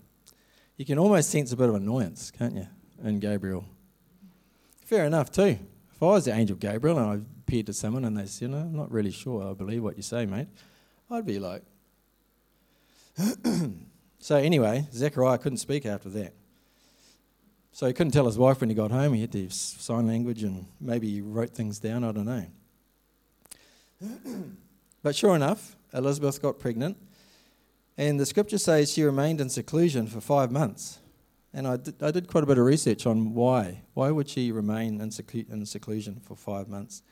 You 0.76 0.84
can 0.84 1.00
almost 1.00 1.30
sense 1.30 1.50
a 1.50 1.56
bit 1.56 1.68
of 1.68 1.74
annoyance, 1.74 2.30
can't 2.30 2.54
you, 2.54 2.68
in 3.02 3.18
Gabriel? 3.18 3.64
Fair 4.84 5.04
enough, 5.04 5.32
too. 5.32 5.58
If 5.92 6.00
I 6.00 6.06
was 6.06 6.26
the 6.26 6.32
angel 6.32 6.54
Gabriel 6.54 6.98
and 6.98 7.10
I 7.10 7.14
appeared 7.40 7.66
to 7.66 7.72
someone 7.72 8.04
and 8.04 8.16
they 8.16 8.26
said, 8.26 8.50
no, 8.50 8.58
I'm 8.58 8.76
not 8.76 8.92
really 8.92 9.10
sure 9.10 9.50
I 9.50 9.52
believe 9.52 9.82
what 9.82 9.96
you 9.96 10.04
say, 10.04 10.26
mate, 10.26 10.46
I'd 11.10 11.26
be 11.26 11.40
like. 11.40 11.64
so, 14.20 14.36
anyway, 14.36 14.86
Zechariah 14.92 15.38
couldn't 15.38 15.58
speak 15.58 15.86
after 15.86 16.08
that. 16.10 16.34
So 17.74 17.86
he 17.86 17.94
couldn't 17.94 18.12
tell 18.12 18.26
his 18.26 18.36
wife 18.36 18.60
when 18.60 18.68
he 18.68 18.74
got 18.74 18.90
home. 18.90 19.14
He 19.14 19.22
had 19.22 19.32
to 19.32 19.38
use 19.38 19.56
sign 19.56 20.06
language 20.06 20.42
and 20.42 20.66
maybe 20.78 21.08
he 21.10 21.22
wrote 21.22 21.54
things 21.54 21.78
down. 21.78 22.04
I 22.04 22.12
don't 22.12 22.26
know. 22.26 22.46
but 25.02 25.16
sure 25.16 25.34
enough, 25.34 25.74
Elizabeth 25.94 26.40
got 26.40 26.58
pregnant. 26.58 26.98
And 27.96 28.20
the 28.20 28.26
scripture 28.26 28.58
says 28.58 28.92
she 28.92 29.02
remained 29.02 29.40
in 29.40 29.48
seclusion 29.48 30.06
for 30.06 30.20
five 30.20 30.52
months. 30.52 30.98
And 31.54 31.66
I 31.66 31.76
did, 31.78 32.02
I 32.02 32.10
did 32.10 32.28
quite 32.28 32.44
a 32.44 32.46
bit 32.46 32.58
of 32.58 32.64
research 32.64 33.06
on 33.06 33.32
why. 33.32 33.82
Why 33.94 34.10
would 34.10 34.28
she 34.28 34.52
remain 34.52 35.00
in, 35.00 35.10
in 35.50 35.66
seclusion 35.66 36.20
for 36.22 36.36
five 36.36 36.68
months? 36.68 37.02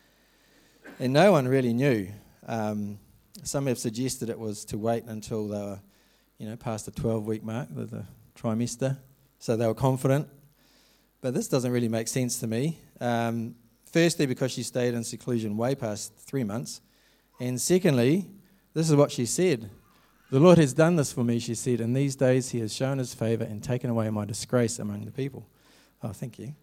And 0.98 1.12
no 1.12 1.32
one 1.32 1.48
really 1.48 1.72
knew. 1.72 2.08
Um, 2.46 2.98
some 3.42 3.66
have 3.66 3.78
suggested 3.78 4.28
it 4.28 4.38
was 4.38 4.66
to 4.66 4.78
wait 4.78 5.04
until 5.04 5.48
they 5.48 5.58
were, 5.58 5.80
you 6.38 6.48
know, 6.48 6.56
past 6.56 6.84
the 6.84 6.92
12 6.92 7.26
week 7.26 7.42
mark, 7.42 7.68
the, 7.70 7.84
the 7.86 8.04
trimester. 8.34 8.98
So 9.38 9.56
they 9.56 9.66
were 9.66 9.74
confident 9.74 10.28
but 11.20 11.34
this 11.34 11.48
doesn't 11.48 11.70
really 11.70 11.88
make 11.88 12.08
sense 12.08 12.38
to 12.40 12.46
me. 12.46 12.78
Um, 13.00 13.54
firstly, 13.90 14.26
because 14.26 14.52
she 14.52 14.62
stayed 14.62 14.94
in 14.94 15.04
seclusion 15.04 15.56
way 15.56 15.74
past 15.74 16.14
three 16.16 16.44
months. 16.44 16.80
And 17.38 17.60
secondly, 17.60 18.26
this 18.74 18.88
is 18.88 18.96
what 18.96 19.10
she 19.10 19.26
said 19.26 19.70
The 20.30 20.40
Lord 20.40 20.58
has 20.58 20.72
done 20.72 20.96
this 20.96 21.12
for 21.12 21.24
me, 21.24 21.38
she 21.38 21.54
said. 21.54 21.80
In 21.80 21.92
these 21.92 22.16
days, 22.16 22.50
He 22.50 22.60
has 22.60 22.74
shown 22.74 22.98
His 22.98 23.14
favor 23.14 23.44
and 23.44 23.62
taken 23.62 23.90
away 23.90 24.08
my 24.10 24.24
disgrace 24.24 24.78
among 24.78 25.04
the 25.04 25.10
people. 25.10 25.46
Oh, 26.02 26.12
thank 26.12 26.38
you. 26.38 26.54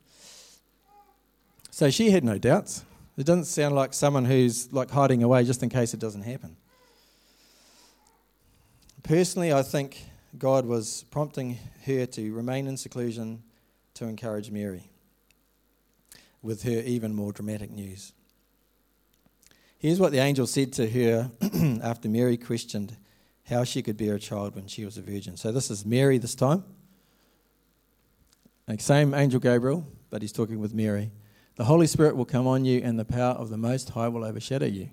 So 1.69 1.91
she 1.91 2.09
had 2.09 2.23
no 2.23 2.37
doubts. 2.39 2.83
It 3.17 3.25
doesn't 3.25 3.45
sound 3.45 3.75
like 3.75 3.93
someone 3.93 4.25
who's 4.25 4.71
like 4.73 4.89
hiding 4.89 5.21
away 5.23 5.43
just 5.43 5.61
in 5.63 5.69
case 5.69 5.93
it 5.93 5.99
doesn't 5.99 6.23
happen. 6.23 6.55
Personally, 9.03 9.53
I 9.53 9.61
think 9.63 10.03
God 10.37 10.65
was 10.65 11.03
prompting 11.11 11.57
her 11.85 12.05
to 12.05 12.33
remain 12.33 12.67
in 12.67 12.77
seclusion 12.77 13.43
to 13.97 14.05
encourage 14.05 14.51
Mary 14.51 14.89
with 16.41 16.63
her 16.63 16.81
even 16.85 17.13
more 17.13 17.31
dramatic 17.31 17.71
news. 17.71 18.13
Here's 19.79 19.99
what 19.99 20.11
the 20.11 20.19
angel 20.19 20.47
said 20.47 20.73
to 20.73 20.89
her 20.89 21.31
after 21.83 22.07
Mary 22.07 22.37
questioned 22.37 22.95
how 23.49 23.63
she 23.63 23.81
could 23.81 23.97
bear 23.97 24.15
a 24.15 24.19
child 24.19 24.55
when 24.55 24.67
she 24.67 24.85
was 24.85 24.97
a 24.97 25.01
virgin. 25.01 25.37
So 25.37 25.51
this 25.51 25.71
is 25.71 25.85
Mary 25.85 26.17
this 26.17 26.35
time. 26.35 26.63
Like 28.67 28.81
same 28.81 29.13
angel 29.13 29.39
Gabriel, 29.39 29.87
but 30.09 30.21
he's 30.21 30.31
talking 30.31 30.59
with 30.59 30.73
Mary. 30.73 31.11
The 31.55 31.65
Holy 31.65 31.87
Spirit 31.87 32.15
will 32.15 32.25
come 32.25 32.45
on 32.45 32.65
you, 32.65 32.81
and 32.83 32.99
the 32.99 33.05
power 33.05 33.33
of 33.33 33.49
the 33.49 33.57
Most 33.57 33.89
High 33.89 34.09
will 34.09 34.23
overshadow 34.23 34.67
you. 34.67 34.89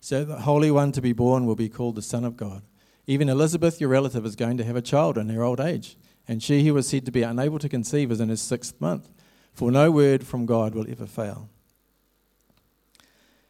So 0.00 0.24
the 0.24 0.40
Holy 0.40 0.70
One 0.70 0.90
to 0.92 1.00
be 1.00 1.12
born 1.12 1.46
will 1.46 1.54
be 1.54 1.68
called 1.68 1.94
the 1.94 2.02
Son 2.02 2.24
of 2.24 2.36
God. 2.36 2.62
Even 3.06 3.28
Elizabeth, 3.28 3.80
your 3.80 3.90
relative, 3.90 4.26
is 4.26 4.34
going 4.34 4.56
to 4.56 4.64
have 4.64 4.76
a 4.76 4.82
child 4.82 5.16
in 5.16 5.28
her 5.28 5.42
old 5.42 5.60
age, 5.60 5.96
and 6.28 6.42
she 6.42 6.64
who 6.64 6.74
was 6.74 6.86
said 6.86 7.06
to 7.06 7.10
be 7.10 7.22
unable 7.22 7.58
to 7.58 7.68
conceive 7.68 8.12
is 8.12 8.20
in 8.20 8.28
her 8.28 8.36
sixth 8.36 8.78
month. 8.80 9.08
For 9.54 9.72
no 9.72 9.90
word 9.90 10.24
from 10.24 10.46
God 10.46 10.74
will 10.74 10.88
ever 10.88 11.06
fail. 11.06 11.48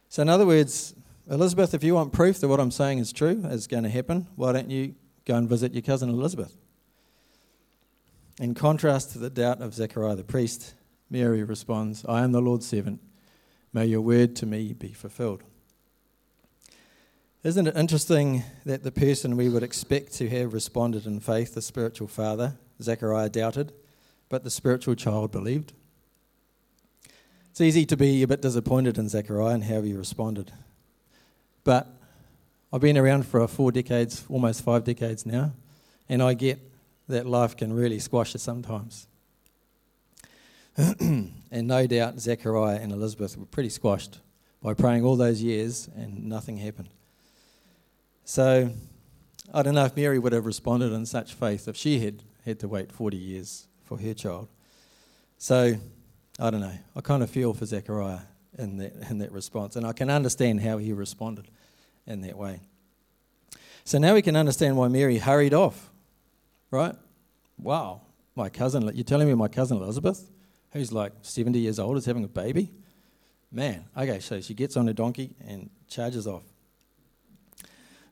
So, 0.07 0.23
in 0.23 0.29
other 0.29 0.45
words, 0.45 0.95
Elizabeth, 1.29 1.75
if 1.75 1.83
you 1.83 1.93
want 1.93 2.13
proof 2.13 2.39
that 2.39 2.47
what 2.47 2.59
I'm 2.59 2.71
saying 2.71 2.97
is 2.97 3.13
true, 3.13 3.43
is 3.45 3.67
going 3.67 3.83
to 3.83 3.89
happen, 3.89 4.27
why 4.35 4.53
don't 4.53 4.71
you 4.71 4.95
go 5.25 5.35
and 5.35 5.47
visit 5.47 5.73
your 5.73 5.83
cousin 5.83 6.09
Elizabeth? 6.09 6.57
In 8.39 8.55
contrast 8.55 9.11
to 9.11 9.19
the 9.19 9.29
doubt 9.29 9.61
of 9.61 9.75
Zechariah 9.75 10.15
the 10.15 10.23
priest, 10.23 10.73
Mary 11.09 11.43
responds, 11.43 12.05
I 12.05 12.23
am 12.23 12.31
the 12.31 12.41
Lord's 12.41 12.65
servant. 12.65 13.01
May 13.73 13.85
your 13.85 14.01
word 14.01 14.35
to 14.37 14.45
me 14.45 14.73
be 14.73 14.93
fulfilled. 14.93 15.43
Isn't 17.43 17.67
it 17.67 17.77
interesting 17.77 18.43
that 18.65 18.83
the 18.83 18.91
person 18.91 19.37
we 19.37 19.49
would 19.49 19.63
expect 19.63 20.13
to 20.13 20.29
have 20.29 20.53
responded 20.53 21.05
in 21.05 21.19
faith, 21.19 21.53
the 21.53 21.61
spiritual 21.61 22.07
father, 22.07 22.57
Zechariah, 22.81 23.29
doubted, 23.29 23.73
but 24.29 24.43
the 24.43 24.49
spiritual 24.49 24.95
child 24.95 25.31
believed? 25.31 25.73
It's 27.51 27.61
easy 27.61 27.85
to 27.85 27.97
be 27.97 28.23
a 28.23 28.27
bit 28.27 28.41
disappointed 28.41 28.97
in 28.97 29.09
Zechariah 29.09 29.55
and 29.55 29.63
how 29.63 29.81
he 29.81 29.93
responded. 29.93 30.51
But 31.63 31.87
I've 32.71 32.81
been 32.81 32.97
around 32.97 33.25
for 33.25 33.45
four 33.47 33.71
decades, 33.71 34.23
almost 34.29 34.63
five 34.63 34.83
decades 34.83 35.25
now, 35.25 35.53
and 36.07 36.21
I 36.21 36.35
get 36.35 36.59
that 37.07 37.25
life 37.25 37.57
can 37.57 37.73
really 37.73 37.99
squash 37.99 38.35
us 38.35 38.43
sometimes. 38.43 39.07
and 40.77 41.33
no 41.51 41.87
doubt 41.87 42.19
Zechariah 42.19 42.79
and 42.79 42.91
Elizabeth 42.91 43.35
were 43.35 43.45
pretty 43.45 43.69
squashed 43.69 44.19
by 44.61 44.73
praying 44.73 45.03
all 45.03 45.15
those 45.15 45.41
years 45.41 45.89
and 45.95 46.25
nothing 46.29 46.57
happened. 46.57 46.89
So 48.23 48.71
I 49.53 49.63
don't 49.63 49.73
know 49.73 49.85
if 49.85 49.95
Mary 49.95 50.19
would 50.19 50.33
have 50.33 50.45
responded 50.45 50.93
in 50.93 51.05
such 51.05 51.33
faith 51.33 51.67
if 51.67 51.75
she 51.75 51.99
had 51.99 52.23
had 52.49 52.59
to 52.59 52.67
wait 52.67 52.91
40 52.91 53.17
years 53.17 53.67
for 53.85 53.97
her 53.97 54.13
child. 54.13 54.47
So 55.37 55.75
I 56.39 56.49
don't 56.49 56.61
know. 56.61 56.77
I 56.95 57.01
kind 57.01 57.23
of 57.23 57.29
feel 57.29 57.53
for 57.53 57.65
Zechariah 57.65 58.19
in 58.57 58.77
that, 58.77 58.93
in 59.09 59.19
that 59.19 59.31
response, 59.31 59.75
and 59.75 59.85
I 59.85 59.93
can 59.93 60.09
understand 60.09 60.61
how 60.61 60.77
he 60.77 60.91
responded 60.93 61.47
in 62.05 62.21
that 62.21 62.37
way. 62.37 62.61
So 63.85 63.97
now 63.97 64.13
we 64.13 64.21
can 64.21 64.35
understand 64.35 64.77
why 64.77 64.87
Mary 64.87 65.17
hurried 65.17 65.53
off, 65.53 65.89
right? 66.71 66.95
Wow, 67.57 68.01
my 68.35 68.49
cousin, 68.49 68.89
you're 68.93 69.03
telling 69.03 69.27
me 69.27 69.33
my 69.33 69.47
cousin 69.47 69.77
Elizabeth, 69.77 70.29
who's 70.71 70.91
like 70.91 71.13
70 71.21 71.59
years 71.59 71.79
old, 71.79 71.97
is 71.97 72.05
having 72.05 72.23
a 72.23 72.27
baby? 72.27 72.71
Man, 73.51 73.85
okay, 73.97 74.19
so 74.19 74.41
she 74.41 74.53
gets 74.53 74.77
on 74.77 74.87
a 74.89 74.93
donkey 74.93 75.35
and 75.47 75.69
charges 75.87 76.27
off. 76.27 76.43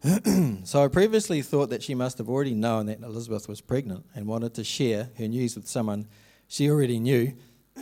so 0.63 0.83
I 0.83 0.87
previously 0.87 1.41
thought 1.41 1.69
that 1.69 1.83
she 1.83 1.93
must 1.93 2.17
have 2.17 2.29
already 2.29 2.53
known 2.53 2.85
that 2.85 3.01
Elizabeth 3.01 3.49
was 3.49 3.59
pregnant 3.59 4.05
and 4.15 4.25
wanted 4.25 4.53
to 4.53 4.63
share 4.63 5.09
her 5.17 5.27
news 5.27 5.55
with 5.55 5.67
someone 5.67 6.07
she 6.47 6.69
already 6.69 6.99
knew 6.99 7.33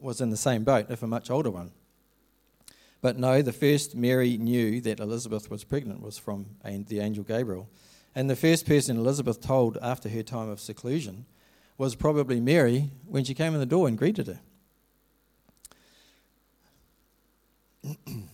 was 0.00 0.20
in 0.20 0.30
the 0.30 0.36
same 0.36 0.64
boat, 0.64 0.86
if 0.90 1.02
a 1.02 1.06
much 1.06 1.30
older 1.30 1.50
one. 1.50 1.70
But 3.00 3.18
no, 3.18 3.40
the 3.40 3.52
first 3.52 3.94
Mary 3.94 4.36
knew 4.36 4.82
that 4.82 5.00
Elizabeth 5.00 5.50
was 5.50 5.64
pregnant 5.64 6.02
was 6.02 6.18
from 6.18 6.46
the 6.62 7.00
angel 7.00 7.24
Gabriel. 7.24 7.70
And 8.14 8.28
the 8.28 8.36
first 8.36 8.66
person 8.66 8.98
Elizabeth 8.98 9.40
told 9.40 9.78
after 9.80 10.10
her 10.10 10.22
time 10.22 10.50
of 10.50 10.60
seclusion 10.60 11.24
was 11.78 11.94
probably 11.94 12.40
Mary 12.40 12.90
when 13.06 13.24
she 13.24 13.34
came 13.34 13.54
in 13.54 13.60
the 13.60 13.66
door 13.66 13.88
and 13.88 13.96
greeted 13.96 14.26
her. 14.26 14.40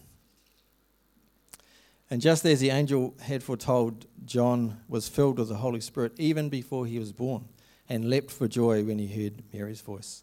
And 2.10 2.20
just 2.20 2.44
as 2.44 2.60
the 2.60 2.70
angel 2.70 3.14
had 3.20 3.42
foretold, 3.42 4.06
John 4.24 4.80
was 4.88 5.08
filled 5.08 5.38
with 5.38 5.48
the 5.48 5.56
Holy 5.56 5.80
Spirit 5.80 6.12
even 6.18 6.48
before 6.48 6.86
he 6.86 6.98
was 6.98 7.12
born 7.12 7.48
and 7.88 8.08
leapt 8.08 8.30
for 8.30 8.46
joy 8.46 8.84
when 8.84 8.98
he 8.98 9.06
heard 9.08 9.42
Mary's 9.52 9.80
voice. 9.80 10.22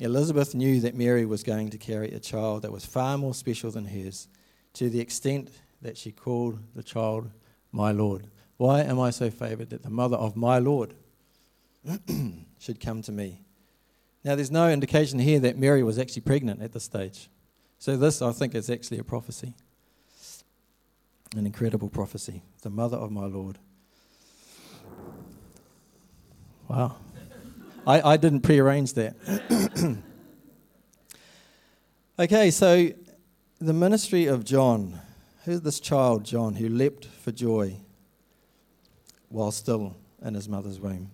Elizabeth 0.00 0.54
knew 0.54 0.80
that 0.80 0.94
Mary 0.94 1.24
was 1.24 1.42
going 1.42 1.70
to 1.70 1.78
carry 1.78 2.10
a 2.10 2.20
child 2.20 2.62
that 2.62 2.72
was 2.72 2.84
far 2.86 3.18
more 3.18 3.34
special 3.34 3.70
than 3.70 3.84
hers, 3.84 4.28
to 4.72 4.88
the 4.88 5.00
extent 5.00 5.50
that 5.82 5.96
she 5.96 6.12
called 6.12 6.58
the 6.74 6.82
child 6.82 7.30
my 7.72 7.92
Lord. 7.92 8.28
Why 8.56 8.82
am 8.82 9.00
I 9.00 9.10
so 9.10 9.30
favored 9.30 9.70
that 9.70 9.82
the 9.82 9.90
mother 9.90 10.16
of 10.16 10.36
my 10.36 10.58
Lord 10.58 10.94
should 12.58 12.80
come 12.80 13.02
to 13.02 13.12
me? 13.12 13.42
Now, 14.24 14.34
there's 14.34 14.50
no 14.50 14.70
indication 14.70 15.18
here 15.18 15.40
that 15.40 15.58
Mary 15.58 15.82
was 15.82 15.98
actually 15.98 16.22
pregnant 16.22 16.62
at 16.62 16.72
this 16.72 16.84
stage. 16.84 17.30
So, 17.78 17.96
this, 17.96 18.20
I 18.20 18.32
think, 18.32 18.54
is 18.54 18.68
actually 18.68 18.98
a 18.98 19.04
prophecy 19.04 19.54
an 21.36 21.46
incredible 21.46 21.88
prophecy. 21.88 22.42
The 22.62 22.70
mother 22.70 22.96
of 22.96 23.10
my 23.10 23.26
Lord. 23.26 23.58
Wow. 26.68 26.96
I, 27.86 28.12
I 28.12 28.16
didn't 28.16 28.40
prearrange 28.40 28.94
that. 28.94 29.16
okay, 32.18 32.50
so 32.50 32.90
the 33.60 33.72
ministry 33.72 34.26
of 34.26 34.44
John. 34.44 35.00
Who's 35.44 35.62
this 35.62 35.80
child, 35.80 36.24
John, 36.24 36.54
who 36.54 36.68
leapt 36.68 37.06
for 37.06 37.32
joy 37.32 37.76
while 39.30 39.50
still 39.50 39.96
in 40.22 40.34
his 40.34 40.48
mother's 40.48 40.78
womb? 40.78 41.10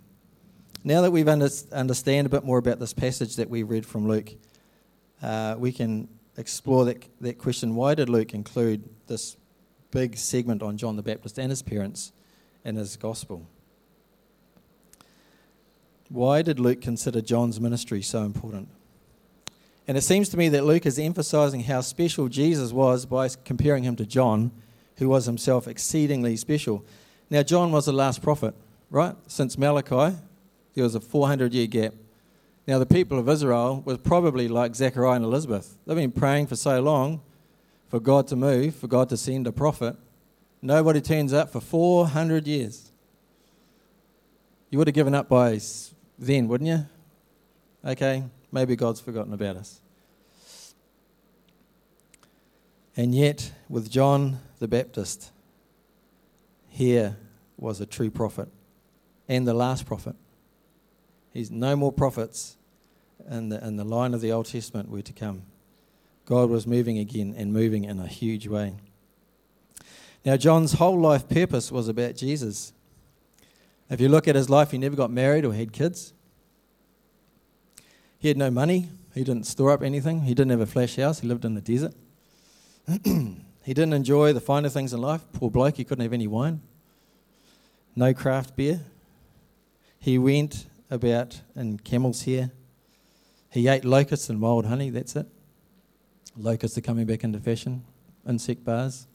Now 0.82 1.02
that 1.02 1.11
we've 1.11 1.28
under, 1.28 1.49
understand 1.73 2.26
a 2.26 2.30
bit 2.30 2.44
more 2.44 2.58
about 2.58 2.80
this 2.80 2.92
passage 2.92 3.37
that 3.37 3.49
we 3.49 3.62
read 3.62 3.87
from 3.87 4.08
Luke, 4.08 4.32
uh, 5.23 5.54
we 5.58 5.73
can 5.73 6.08
explore 6.37 6.85
that, 6.87 7.04
that 7.20 7.38
question. 7.38 7.75
Why 7.75 7.94
did 7.94 8.08
Luke 8.08 8.35
include 8.35 8.88
this 9.06 9.37
big 9.96 10.18
segment 10.18 10.62
on 10.62 10.76
John 10.76 10.96
the 10.96 11.02
Baptist 11.02 11.38
and 11.38 11.48
his 11.48 11.62
parents 11.62 12.12
in 12.66 12.76
his 12.76 12.98
gospel. 12.98 13.46
Why 16.10 16.42
did 16.42 16.60
Luke 16.60 16.82
consider 16.82 17.22
John's 17.22 17.58
ministry 17.58 18.02
so 18.02 18.24
important? 18.24 18.68
And 19.88 19.96
it 19.96 20.02
seems 20.02 20.28
to 20.28 20.36
me 20.36 20.50
that 20.50 20.66
Luke 20.66 20.84
is 20.84 20.98
emphasizing 20.98 21.62
how 21.62 21.80
special 21.80 22.28
Jesus 22.28 22.74
was 22.74 23.06
by 23.06 23.26
comparing 23.46 23.84
him 23.84 23.96
to 23.96 24.04
John, 24.04 24.50
who 24.98 25.08
was 25.08 25.24
himself 25.24 25.66
exceedingly 25.66 26.36
special. 26.36 26.84
Now, 27.30 27.42
John 27.42 27.72
was 27.72 27.86
the 27.86 27.92
last 27.94 28.20
prophet, 28.20 28.54
right? 28.90 29.16
Since 29.26 29.56
Malachi, 29.56 30.14
there 30.74 30.84
was 30.84 30.94
a 30.94 31.00
400 31.00 31.54
year 31.54 31.68
gap. 31.68 31.94
Now, 32.68 32.78
the 32.78 32.84
people 32.84 33.18
of 33.18 33.30
Israel 33.30 33.82
were 33.86 33.96
probably 33.96 34.46
like 34.46 34.74
Zechariah 34.74 35.16
and 35.16 35.24
Elizabeth. 35.24 35.78
They've 35.86 35.96
been 35.96 36.12
praying 36.12 36.48
for 36.48 36.56
so 36.56 36.82
long 36.82 37.22
for 37.88 38.00
God 38.00 38.26
to 38.28 38.36
move, 38.36 38.74
for 38.74 38.88
God 38.88 39.08
to 39.10 39.16
send 39.16 39.46
a 39.46 39.52
prophet. 39.52 39.96
Nobody 40.62 41.00
turns 41.00 41.32
up 41.32 41.52
for 41.52 41.60
400 41.60 42.46
years. 42.46 42.90
You 44.70 44.78
would 44.78 44.88
have 44.88 44.94
given 44.94 45.14
up 45.14 45.28
by 45.28 45.60
then, 46.18 46.48
wouldn't 46.48 46.68
you? 46.68 46.86
Okay, 47.84 48.24
maybe 48.50 48.74
God's 48.74 49.00
forgotten 49.00 49.32
about 49.32 49.56
us. 49.56 49.80
And 52.96 53.14
yet, 53.14 53.52
with 53.68 53.90
John 53.90 54.40
the 54.58 54.66
Baptist, 54.66 55.30
here 56.68 57.16
was 57.56 57.80
a 57.80 57.86
true 57.86 58.10
prophet 58.10 58.48
and 59.28 59.46
the 59.46 59.54
last 59.54 59.86
prophet. 59.86 60.16
He's 61.32 61.50
no 61.50 61.76
more 61.76 61.92
prophets 61.92 62.56
in 63.30 63.50
the, 63.50 63.64
in 63.64 63.76
the 63.76 63.84
line 63.84 64.14
of 64.14 64.20
the 64.20 64.32
Old 64.32 64.46
Testament 64.46 64.88
were 64.88 65.02
to 65.02 65.12
come. 65.12 65.42
God 66.26 66.50
was 66.50 66.66
moving 66.66 66.99
again 66.99 67.35
and 67.37 67.52
moving 67.52 67.85
in 67.85 68.00
a 68.00 68.06
huge 68.06 68.49
way. 68.49 68.75
Now, 70.25 70.37
John's 70.37 70.75
whole 70.75 70.99
life 70.99 71.28
purpose 71.28 71.71
was 71.71 71.87
about 71.87 72.16
Jesus. 72.16 72.73
If 73.88 74.00
you 74.00 74.09
look 74.09 74.26
at 74.26 74.35
his 74.35 74.50
life, 74.50 74.73
he 74.73 74.78
never 74.78 74.97
got 74.97 75.12
married 75.12 75.45
or 75.45 75.54
had 75.54 75.73
kids. 75.73 76.12
He 78.18 78.26
had 78.26 78.37
no 78.37 78.50
money. 78.50 78.88
He 79.14 79.23
didn't 79.23 79.45
store 79.45 79.71
up 79.71 79.83
anything. 79.83 80.23
He 80.23 80.35
didn't 80.35 80.50
have 80.50 80.61
a 80.61 80.66
flash 80.66 80.97
house. 80.97 81.21
He 81.21 81.28
lived 81.28 81.45
in 81.45 81.54
the 81.54 81.61
desert. 81.61 81.95
he 83.04 83.73
didn't 83.75 83.92
enjoy 83.92 84.33
the 84.33 84.40
finer 84.40 84.68
things 84.68 84.92
in 84.92 85.00
life. 85.00 85.23
Poor 85.33 85.49
bloke, 85.49 85.76
he 85.76 85.85
couldn't 85.85 86.02
have 86.02 86.12
any 86.12 86.26
wine. 86.26 86.61
no 87.95 88.12
craft 88.12 88.56
beer. 88.56 88.80
He 90.00 90.18
went 90.18 90.66
about 90.90 91.40
in 91.54 91.78
camel's 91.78 92.25
hair. 92.25 92.50
He 93.50 93.68
ate 93.68 93.85
locusts 93.85 94.28
and 94.28 94.40
wild 94.40 94.66
honey, 94.66 94.90
that's 94.90 95.14
it. 95.14 95.26
Locusts 96.36 96.76
are 96.76 96.82
coming 96.82 97.06
back 97.06 97.24
into 97.24 97.40
fashion, 97.40 97.84
insect 98.28 98.64
bars, 98.64 99.06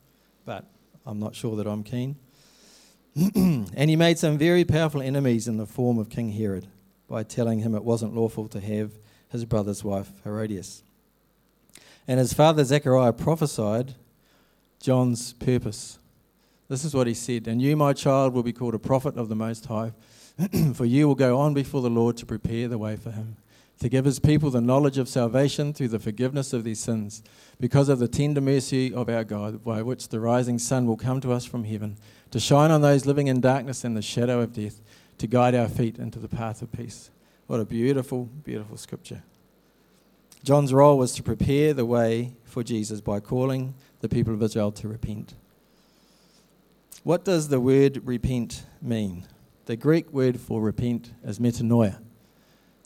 but 0.45 0.65
I'm 1.05 1.19
not 1.19 1.35
sure 1.35 1.55
that 1.55 1.67
I'm 1.67 1.83
keen. 1.83 2.15
and 3.15 3.89
he 3.89 3.95
made 3.95 4.17
some 4.17 4.37
very 4.37 4.65
powerful 4.65 5.01
enemies 5.01 5.47
in 5.47 5.57
the 5.57 5.65
form 5.65 5.97
of 5.97 6.09
King 6.09 6.31
Herod 6.31 6.67
by 7.07 7.23
telling 7.23 7.59
him 7.59 7.75
it 7.75 7.83
wasn't 7.83 8.15
lawful 8.15 8.47
to 8.47 8.59
have 8.59 8.91
his 9.29 9.45
brother's 9.45 9.83
wife, 9.83 10.11
Herodias. 10.23 10.83
And 12.07 12.19
his 12.19 12.33
father 12.33 12.63
Zechariah 12.63 13.13
prophesied 13.13 13.95
John's 14.79 15.33
purpose. 15.33 15.99
This 16.69 16.85
is 16.85 16.93
what 16.93 17.05
he 17.05 17.13
said 17.13 17.47
And 17.47 17.61
you, 17.61 17.75
my 17.75 17.93
child, 17.93 18.33
will 18.33 18.43
be 18.43 18.53
called 18.53 18.75
a 18.75 18.79
prophet 18.79 19.17
of 19.17 19.29
the 19.29 19.35
Most 19.35 19.65
High, 19.65 19.91
for 20.73 20.85
you 20.85 21.07
will 21.07 21.15
go 21.15 21.37
on 21.37 21.53
before 21.53 21.81
the 21.81 21.89
Lord 21.89 22.17
to 22.17 22.25
prepare 22.25 22.67
the 22.67 22.77
way 22.77 22.95
for 22.95 23.11
him, 23.11 23.35
to 23.81 23.89
give 23.89 24.05
his 24.05 24.19
people 24.19 24.51
the 24.51 24.61
knowledge 24.61 24.99
of 24.99 25.09
salvation 25.09 25.73
through 25.73 25.87
the 25.87 25.97
forgiveness 25.97 26.53
of 26.53 26.63
their 26.63 26.75
sins, 26.75 27.23
because 27.59 27.89
of 27.89 27.97
the 27.97 28.07
tender 28.07 28.39
mercy 28.39 28.93
of 28.93 29.09
our 29.09 29.23
God, 29.23 29.63
by 29.63 29.81
which 29.81 30.09
the 30.09 30.19
rising 30.19 30.59
sun 30.59 30.85
will 30.85 30.95
come 30.95 31.19
to 31.19 31.31
us 31.31 31.45
from 31.45 31.63
heaven, 31.63 31.97
to 32.29 32.39
shine 32.39 32.69
on 32.69 32.81
those 32.81 33.07
living 33.07 33.25
in 33.25 33.41
darkness 33.41 33.83
and 33.83 33.97
the 33.97 34.03
shadow 34.03 34.39
of 34.39 34.53
death, 34.53 34.79
to 35.17 35.25
guide 35.25 35.55
our 35.55 35.67
feet 35.67 35.97
into 35.97 36.19
the 36.19 36.27
path 36.27 36.61
of 36.61 36.71
peace. 36.71 37.09
What 37.47 37.59
a 37.59 37.65
beautiful, 37.65 38.25
beautiful 38.43 38.77
scripture. 38.77 39.23
John's 40.43 40.75
role 40.75 40.99
was 40.99 41.13
to 41.13 41.23
prepare 41.23 41.73
the 41.73 41.85
way 41.85 42.33
for 42.43 42.63
Jesus 42.63 43.01
by 43.01 43.19
calling 43.19 43.73
the 44.01 44.09
people 44.09 44.35
of 44.35 44.43
Israel 44.43 44.71
to 44.73 44.87
repent. 44.87 45.33
What 47.03 47.25
does 47.25 47.47
the 47.47 47.59
word 47.59 48.03
repent 48.05 48.63
mean? 48.79 49.25
The 49.65 49.75
Greek 49.75 50.13
word 50.13 50.39
for 50.39 50.61
repent 50.61 51.13
is 51.23 51.39
metanoia, 51.39 51.97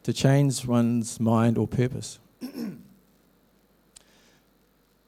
to 0.06 0.14
change 0.14 0.66
one's 0.68 1.20
mind 1.20 1.58
or 1.58 1.68
purpose. 1.68 2.20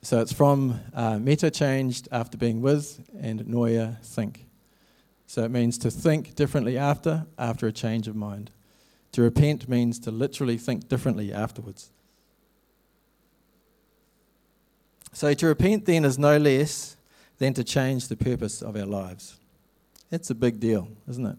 so 0.01 0.20
it's 0.20 0.34
from 0.34 0.80
uh, 0.92 1.20
meta, 1.20 1.51
changed 1.51 2.08
after 2.12 2.36
being 2.36 2.62
with, 2.62 3.08
and 3.22 3.42
noia, 3.42 4.04
think. 4.04 4.48
So 5.27 5.44
it 5.44 5.51
means 5.51 5.77
to 5.80 5.92
think 5.92 6.34
differently 6.34 6.80
after, 6.80 7.27
after 7.38 7.68
a 7.68 7.72
change 7.72 8.08
of 8.08 8.16
mind. 8.16 8.50
To 9.12 9.22
repent 9.22 9.70
means 9.70 10.00
to 10.00 10.10
literally 10.10 10.58
think 10.58 10.88
differently 10.88 11.32
afterwards. 11.32 11.92
So 15.13 15.32
to 15.36 15.46
repent 15.46 15.86
then 15.86 16.06
is 16.06 16.18
no 16.18 16.38
less 16.38 16.98
than 17.38 17.54
to 17.54 17.63
change 17.63 18.08
the 18.08 18.18
purpose 18.18 18.63
of 18.63 18.75
our 18.75 18.88
lives. 18.88 19.38
It's 20.12 20.32
a 20.32 20.36
big 20.36 20.60
deal, 20.60 20.88
isn't 21.08 21.25
it? 21.27 21.38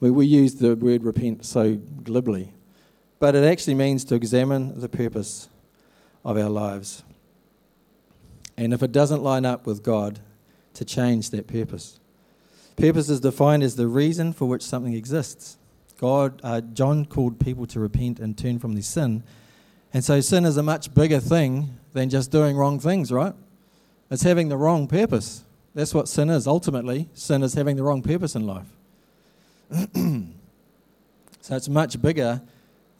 We, 0.00 0.10
we 0.10 0.26
use 0.26 0.56
the 0.56 0.76
word 0.76 1.04
repent 1.04 1.46
so 1.46 1.76
glibly, 1.76 2.52
but 3.22 3.36
it 3.36 3.44
actually 3.44 3.74
means 3.74 4.02
to 4.02 4.16
examine 4.16 4.80
the 4.80 4.88
purpose 4.88 5.48
of 6.24 6.36
our 6.36 6.48
lives. 6.48 7.04
And 8.56 8.74
if 8.74 8.82
it 8.82 8.90
doesn't 8.90 9.22
line 9.22 9.46
up 9.46 9.64
with 9.64 9.84
God, 9.84 10.18
to 10.74 10.84
change 10.84 11.30
that 11.30 11.46
purpose. 11.46 12.00
Purpose 12.74 13.08
is 13.08 13.20
defined 13.20 13.62
as 13.62 13.76
the 13.76 13.86
reason 13.86 14.32
for 14.32 14.46
which 14.46 14.60
something 14.64 14.94
exists. 14.94 15.56
God, 16.00 16.40
uh, 16.42 16.62
John 16.62 17.04
called 17.04 17.38
people 17.38 17.64
to 17.66 17.78
repent 17.78 18.18
and 18.18 18.36
turn 18.36 18.58
from 18.58 18.72
their 18.72 18.82
sin. 18.82 19.22
And 19.94 20.02
so 20.02 20.20
sin 20.20 20.44
is 20.44 20.56
a 20.56 20.62
much 20.64 20.92
bigger 20.92 21.20
thing 21.20 21.78
than 21.92 22.10
just 22.10 22.32
doing 22.32 22.56
wrong 22.56 22.80
things, 22.80 23.12
right? 23.12 23.34
It's 24.10 24.24
having 24.24 24.48
the 24.48 24.56
wrong 24.56 24.88
purpose. 24.88 25.44
That's 25.76 25.94
what 25.94 26.08
sin 26.08 26.28
is. 26.28 26.48
Ultimately, 26.48 27.08
sin 27.14 27.44
is 27.44 27.54
having 27.54 27.76
the 27.76 27.84
wrong 27.84 28.02
purpose 28.02 28.34
in 28.34 28.48
life. 28.48 28.66
so 31.40 31.54
it's 31.54 31.68
much 31.68 32.02
bigger 32.02 32.42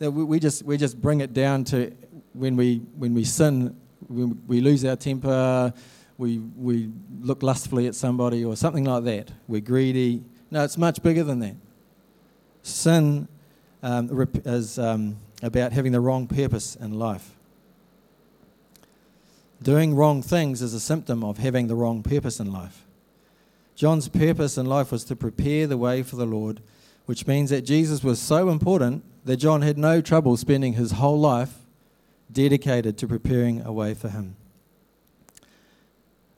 that 0.03 0.11
we 0.11 0.41
just, 0.41 0.65
we 0.65 0.77
just 0.77 1.01
bring 1.01 1.21
it 1.21 1.33
down 1.33 1.63
to 1.63 1.95
when 2.33 2.57
we, 2.57 2.79
when 2.97 3.15
we 3.15 3.23
sin, 3.23 3.77
we, 4.09 4.25
we 4.25 4.61
lose 4.61 4.85
our 4.85 4.97
temper, 4.97 5.73
we, 6.19 6.39
we 6.57 6.91
look 7.21 7.41
lustfully 7.45 7.87
at 7.87 7.95
somebody 7.95 8.45
or 8.45 8.57
something 8.57 8.83
like 8.83 9.05
that. 9.05 9.31
We're 9.47 9.61
greedy. 9.61 10.25
No, 10.51 10.65
it's 10.65 10.77
much 10.77 11.05
bigger 11.05 11.23
than 11.23 11.39
that. 11.39 11.55
Sin 12.63 13.29
um, 13.85 14.29
is 14.45 14.77
um, 14.77 15.19
about 15.41 15.71
having 15.71 15.93
the 15.93 16.01
wrong 16.01 16.27
purpose 16.27 16.75
in 16.75 16.99
life. 16.99 17.37
Doing 19.63 19.95
wrong 19.95 20.21
things 20.21 20.63
is 20.63 20.75
a 20.75 20.81
symptom 20.81 21.23
of 21.23 21.39
having 21.39 21.69
the 21.69 21.77
wrong 21.77 22.03
purpose 22.03 22.41
in 22.41 22.53
life. 22.53 22.85
John's 23.77 24.09
purpose 24.09 24.59
in 24.59 24.67
life 24.67 24.91
was 24.91 25.05
to 25.05 25.15
prepare 25.15 25.69
the 25.69 25.79
way 25.79 26.03
for 26.03 26.17
the 26.17 26.27
Lord, 26.27 26.61
which 27.07 27.29
means 27.29 27.51
that 27.51 27.63
Jesus 27.63 28.03
was 28.03 28.19
so 28.19 28.49
important 28.49 29.05
that 29.25 29.37
John 29.37 29.63
had 29.63 29.79
no 29.79 30.01
trouble 30.01 30.37
spending 30.37 30.75
his 30.75 30.93
whole 30.93 31.19
life 31.19 31.55
dedicated 32.31 32.99
to 32.99 33.07
preparing 33.07 33.63
a 33.63 33.73
way 33.73 33.95
for 33.95 34.09
him. 34.09 34.37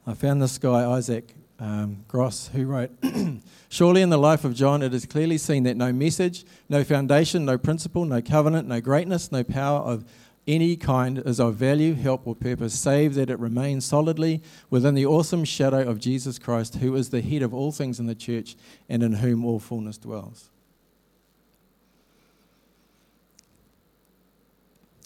I 0.06 0.14
found 0.14 0.42
this 0.42 0.58
guy, 0.58 0.90
Isaac 0.90 1.34
um, 1.58 2.04
Gross, 2.08 2.48
who 2.48 2.66
wrote 2.66 2.90
Surely 3.68 4.02
in 4.02 4.10
the 4.10 4.18
life 4.18 4.44
of 4.44 4.54
John, 4.54 4.82
it 4.82 4.92
is 4.92 5.06
clearly 5.06 5.38
seen 5.38 5.62
that 5.64 5.76
no 5.76 5.92
message, 5.92 6.44
no 6.68 6.84
foundation, 6.84 7.44
no 7.44 7.56
principle, 7.56 8.04
no 8.04 8.20
covenant, 8.20 8.68
no 8.68 8.80
greatness, 8.80 9.32
no 9.32 9.42
power 9.42 9.80
of 9.80 10.04
any 10.46 10.76
kind 10.76 11.18
is 11.18 11.40
of 11.40 11.54
value, 11.54 11.94
help, 11.94 12.26
or 12.26 12.34
purpose, 12.34 12.78
save 12.78 13.14
that 13.14 13.30
it 13.30 13.38
remains 13.38 13.84
solidly 13.84 14.42
within 14.68 14.94
the 14.94 15.06
awesome 15.06 15.44
shadow 15.44 15.88
of 15.88 15.98
Jesus 15.98 16.38
Christ, 16.38 16.76
who 16.76 16.94
is 16.96 17.10
the 17.10 17.22
head 17.22 17.42
of 17.42 17.54
all 17.54 17.72
things 17.72 17.98
in 17.98 18.06
the 18.06 18.14
church 18.14 18.56
and 18.88 19.02
in 19.02 19.14
whom 19.14 19.44
all 19.44 19.58
fullness 19.58 19.96
dwells. 19.96 20.50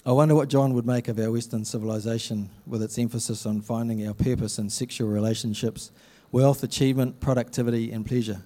I 0.07 0.13
wonder 0.13 0.35
what 0.35 0.49
John 0.49 0.75
would 0.75 0.87
make 0.87 1.09
of 1.09 1.19
our 1.19 1.31
Western 1.31 1.65
civilization 1.65 2.51
with 2.67 2.83
its 2.83 2.99
emphasis 2.99 3.45
on 3.45 3.61
finding 3.61 4.07
our 4.07 4.15
purpose 4.15 4.59
in 4.59 4.71
sexual 4.71 5.09
relationships, 5.09 5.91
wealth, 6.33 6.63
achievement, 6.63 7.21
productivity, 7.21 7.93
and 7.93 8.07
pleasure. 8.07 8.43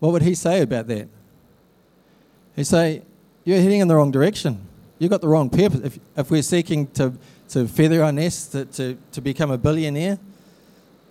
What 0.00 0.12
would 0.12 0.22
he 0.22 0.34
say 0.34 0.62
about 0.62 0.88
that? 0.88 1.08
He'd 2.56 2.66
say, 2.66 3.02
You're 3.44 3.60
heading 3.60 3.80
in 3.80 3.88
the 3.88 3.96
wrong 3.96 4.10
direction 4.10 4.66
You've 4.98 5.10
got 5.10 5.20
the 5.20 5.28
wrong 5.28 5.50
purpose. 5.50 5.80
If, 5.80 5.98
if 6.16 6.30
we're 6.30 6.42
seeking 6.42 6.86
to, 6.88 7.12
to 7.50 7.68
feather 7.68 8.02
our 8.02 8.12
nest, 8.12 8.52
to, 8.52 8.64
to, 8.64 8.98
to 9.12 9.20
become 9.20 9.50
a 9.50 9.58
billionaire, 9.58 10.18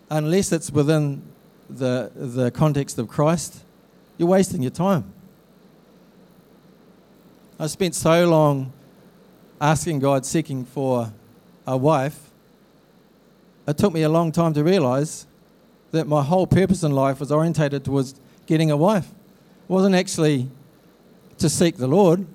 unless 0.10 0.52
it's 0.52 0.72
within 0.72 1.22
the, 1.70 2.12
the 2.16 2.52
context 2.52 2.98
of 2.98 3.08
Christ, 3.08 3.62
you're 4.18 4.30
wasting 4.30 4.62
your 4.62 4.72
time. 4.72 5.12
I 7.60 7.68
spent 7.68 7.96
so 7.96 8.28
long 8.28 8.74
asking 9.60 10.00
God, 10.00 10.26
seeking 10.26 10.66
for 10.66 11.12
a 11.66 11.78
wife. 11.78 12.30
It 13.68 13.78
took 13.78 13.94
me 13.94 14.04
a 14.04 14.10
long 14.10 14.32
time 14.32 14.54
to 14.54 14.64
realize 14.64 15.26
that 15.92 16.08
my 16.08 16.22
whole 16.24 16.46
purpose 16.46 16.84
in 16.84 16.92
life 16.92 17.20
was 17.20 17.32
orientated 17.32 17.84
towards 17.84 18.20
getting 18.46 18.70
a 18.70 18.78
wife. 18.78 19.08
It 19.08 19.72
wasn't 19.72 19.96
actually 19.96 20.50
to 21.38 21.50
seek 21.50 21.78
the 21.78 21.88
Lord, 21.88 22.28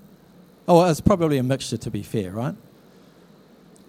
Oh, 0.73 0.89
it's 0.89 1.01
probably 1.01 1.37
a 1.39 1.43
mixture 1.43 1.77
to 1.79 1.91
be 1.91 2.05
fair, 2.05 2.31
right? 2.31 2.55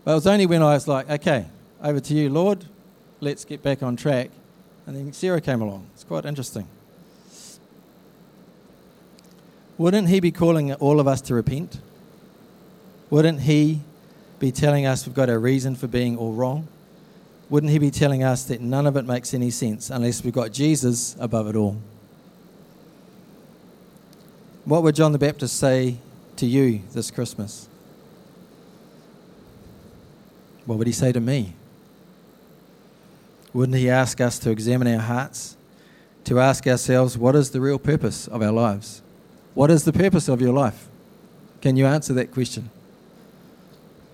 But 0.04 0.12
it 0.14 0.16
was 0.16 0.26
only 0.26 0.48
when 0.48 0.64
I 0.64 0.74
was 0.74 0.88
like, 0.88 1.08
okay, 1.12 1.46
over 1.80 2.00
to 2.00 2.14
you, 2.16 2.28
Lord, 2.32 2.66
let's 3.20 3.46
get 3.46 3.62
back 3.62 3.84
on 3.84 3.96
track. 3.96 4.32
And 4.88 4.96
then 4.96 5.14
Sarah 5.14 5.42
came 5.42 5.62
along. 5.62 5.86
It's 5.94 6.04
quite 6.04 6.26
interesting. 6.26 6.68
Wouldn't 9.78 10.10
he 10.10 10.20
be 10.20 10.32
calling 10.32 10.74
all 10.74 11.00
of 11.00 11.08
us 11.08 11.22
to 11.22 11.36
repent? 11.36 11.80
Wouldn't 13.12 13.42
he 13.42 13.82
be 14.40 14.52
telling 14.52 14.88
us 14.88 15.06
we've 15.06 15.14
got 15.14 15.30
a 15.30 15.38
reason 15.38 15.76
for 15.76 15.86
being 15.86 16.18
all 16.18 16.34
wrong? 16.34 16.68
Wouldn't 17.50 17.72
he 17.72 17.78
be 17.78 17.92
telling 17.92 18.24
us 18.24 18.46
that 18.46 18.62
none 18.62 18.88
of 18.88 18.96
it 18.96 19.04
makes 19.04 19.34
any 19.34 19.52
sense 19.52 19.90
unless 19.90 20.24
we've 20.24 20.34
got 20.34 20.52
Jesus 20.54 21.18
above 21.20 21.48
it 21.48 21.56
all? 21.58 21.78
What 24.64 24.84
would 24.84 24.96
John 24.96 25.12
the 25.12 25.20
Baptist 25.20 25.58
say 25.58 25.98
to 26.38 26.46
you 26.46 26.82
this 26.94 27.12
Christmas? 27.12 27.68
What 30.66 30.78
would 30.78 30.88
he 30.88 30.94
say 30.94 31.12
to 31.12 31.20
me? 31.20 31.56
Wouldn't 33.54 33.78
he 33.78 33.90
ask 33.90 34.22
us 34.22 34.40
to 34.40 34.52
examine 34.52 34.88
our 34.88 35.02
hearts, 35.02 35.58
to 36.24 36.40
ask 36.40 36.66
ourselves, 36.66 37.18
what 37.18 37.36
is 37.36 37.52
the 37.52 37.60
real 37.60 37.80
purpose 37.80 38.28
of 38.30 38.42
our 38.42 38.54
lives? 38.54 39.02
What 39.54 39.70
is 39.70 39.84
the 39.84 39.92
purpose 39.92 40.30
of 40.30 40.40
your 40.40 40.54
life? 40.54 40.88
Can 41.60 41.76
you 41.76 41.86
answer 41.86 42.14
that 42.14 42.32
question? 42.32 42.70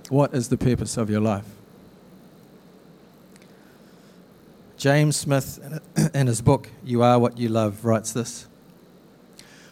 What 0.10 0.34
is 0.34 0.50
the 0.50 0.58
purpose 0.58 0.98
of 0.98 1.10
your 1.10 1.22
life? 1.22 1.46
James 4.78 5.16
Smith, 5.16 5.60
in 6.14 6.28
his 6.28 6.42
book, 6.42 6.70
You 6.84 7.02
Are 7.02 7.18
What 7.20 7.38
You 7.38 7.50
Love, 7.50 7.84
writes 7.84 8.14
this 8.14 8.48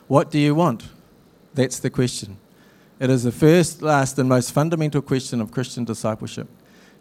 What 0.07 0.31
do 0.31 0.39
you 0.39 0.55
want? 0.55 0.85
That's 1.53 1.79
the 1.79 1.89
question. 1.89 2.37
It 2.99 3.09
is 3.09 3.23
the 3.23 3.31
first, 3.31 3.81
last, 3.81 4.17
and 4.17 4.27
most 4.27 4.51
fundamental 4.51 5.01
question 5.01 5.41
of 5.41 5.51
Christian 5.51 5.83
discipleship. 5.83 6.47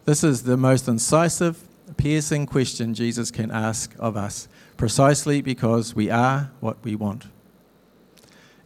This 0.05 0.23
is 0.23 0.43
the 0.43 0.57
most 0.57 0.87
incisive, 0.87 1.63
piercing 1.97 2.45
question 2.45 2.93
Jesus 2.93 3.31
can 3.31 3.49
ask 3.49 3.95
of 3.97 4.15
us, 4.15 4.47
precisely 4.77 5.41
because 5.41 5.95
we 5.95 6.09
are 6.09 6.51
what 6.59 6.77
we 6.83 6.95
want. 6.95 7.25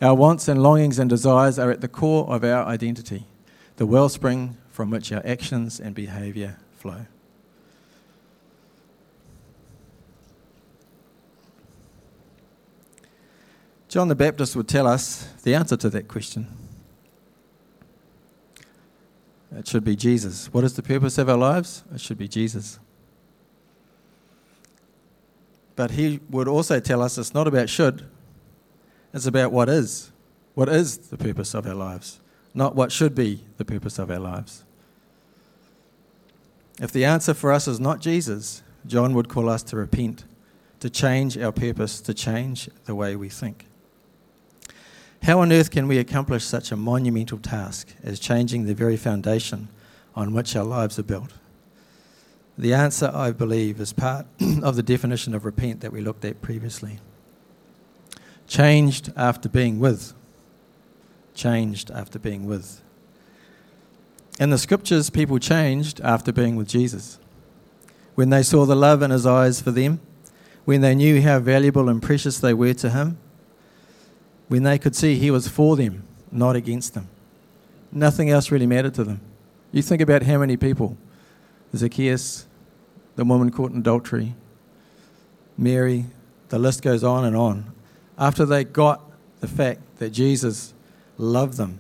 Our 0.02 0.16
wants 0.16 0.48
and 0.48 0.62
longings 0.62 1.00
and 1.00 1.10
desires 1.10 1.60
are 1.60 1.72
at 1.72 1.82
the 1.82 1.88
core 1.88 2.28
of 2.30 2.44
our 2.44 2.66
identity, 2.66 3.26
the 3.80 3.86
wellspring 3.86 4.58
from 4.70 4.90
which 4.90 5.10
our 5.10 5.26
actions 5.26 5.80
and 5.80 5.96
behaviour 5.96 6.58
flow. 6.76 7.06
John 13.88 14.10
the 14.10 14.16
Baptist 14.16 14.58
would 14.58 14.68
tell 14.68 14.86
us 14.86 15.30
the 15.44 15.56
answer 15.56 15.78
to 15.78 15.90
that 15.92 16.10
question. 16.10 16.48
It 19.56 19.66
should 19.66 19.86
be 19.86 19.96
Jesus. 19.96 20.54
What 20.54 20.66
is 20.66 20.74
the 20.74 20.84
purpose 20.84 21.18
of 21.18 21.30
our 21.30 21.38
lives? 21.38 21.86
It 21.96 22.02
should 22.02 22.18
be 22.18 22.28
Jesus. 22.28 22.80
But 25.78 25.92
he 25.92 26.20
would 26.30 26.50
also 26.50 26.82
tell 26.82 27.02
us 27.02 27.18
it's 27.18 27.34
not 27.34 27.48
about 27.48 27.70
should, 27.70 28.06
it's 29.14 29.26
about 29.26 29.54
what 29.54 29.70
is. 29.70 30.12
What 30.54 30.68
is 30.68 30.98
the 30.98 31.18
purpose 31.18 31.54
of 31.54 31.66
our 31.66 31.74
lives, 31.74 32.20
not 32.54 32.76
what 32.76 32.92
should 32.92 33.16
be 33.16 33.44
the 33.58 33.66
purpose 33.66 34.00
of 34.00 34.10
our 34.10 34.20
lives. 34.20 34.64
If 36.80 36.92
the 36.92 37.06
answer 37.06 37.34
for 37.34 37.52
us 37.52 37.68
is 37.68 37.80
not 37.80 38.00
Jesus, 38.00 38.64
John 38.88 39.14
would 39.14 39.28
call 39.28 39.50
us 39.50 39.64
to 39.64 39.76
repent, 39.76 40.24
to 40.80 40.90
change 40.90 41.38
our 41.38 41.52
purpose, 41.52 42.00
to 42.02 42.14
change 42.14 42.70
the 42.86 42.96
way 42.96 43.16
we 43.16 43.30
think. 43.30 43.66
How 45.24 45.42
on 45.42 45.52
earth 45.52 45.72
can 45.72 45.88
we 45.88 45.98
accomplish 45.98 46.46
such 46.46 46.72
a 46.72 46.78
monumental 46.78 47.40
task 47.40 47.94
as 48.04 48.20
changing 48.20 48.66
the 48.66 48.74
very 48.74 48.96
foundation 48.96 49.68
on 50.16 50.34
which 50.34 50.56
our 50.56 50.64
lives 50.64 50.98
are 50.98 51.04
built? 51.04 51.34
The 52.58 52.74
answer, 52.74 53.12
I 53.14 53.32
believe, 53.32 53.80
is 53.80 53.94
part 53.94 54.26
of 54.64 54.76
the 54.76 54.84
definition 54.84 55.34
of 55.34 55.46
repent 55.46 55.82
that 55.82 55.92
we 55.92 56.02
looked 56.02 56.24
at 56.26 56.42
previously. 56.42 57.00
Changed 58.48 59.14
after 59.16 59.50
being 59.50 59.80
with. 59.80 60.14
Changed 61.40 61.90
after 61.92 62.20
being 62.20 62.46
with. 62.48 62.82
In 64.42 64.50
the 64.50 64.58
scriptures, 64.58 65.10
people 65.10 65.40
changed 65.40 66.02
after 66.02 66.34
being 66.34 66.58
with 66.58 66.68
Jesus. 66.68 67.18
When 68.16 68.30
they 68.30 68.44
saw 68.44 68.66
the 68.66 68.76
love 68.76 69.02
in 69.02 69.12
his 69.12 69.26
eyes 69.26 69.62
for 69.62 69.72
them, 69.72 70.02
when 70.66 70.82
they 70.82 70.94
knew 70.94 71.22
how 71.22 71.40
valuable 71.40 71.88
and 71.88 72.04
precious 72.04 72.40
they 72.40 72.54
were 72.54 72.74
to 72.74 72.90
him, 72.90 73.18
when 74.50 74.64
they 74.64 74.78
could 74.78 74.98
see 74.98 75.16
he 75.16 75.32
was 75.32 75.48
for 75.48 75.78
them, 75.78 76.04
not 76.30 76.58
against 76.58 76.94
them. 76.94 77.08
Nothing 77.90 78.30
else 78.30 78.52
really 78.52 78.68
mattered 78.68 78.96
to 78.96 79.06
them. 79.06 79.22
You 79.72 79.82
think 79.82 80.02
about 80.02 80.24
how 80.24 80.40
many 80.40 80.58
people 80.58 80.98
Zacchaeus, 81.74 82.48
the 83.16 83.24
woman 83.24 83.50
caught 83.50 83.72
in 83.72 83.78
adultery, 83.78 84.36
Mary, 85.58 86.08
the 86.50 86.60
list 86.60 86.82
goes 86.82 87.02
on 87.02 87.24
and 87.24 87.38
on. 87.38 87.72
After 88.18 88.46
they 88.46 88.66
got 88.66 89.02
the 89.40 89.48
fact 89.48 89.80
that 90.00 90.10
Jesus 90.10 90.74
loved 91.20 91.58
them 91.58 91.80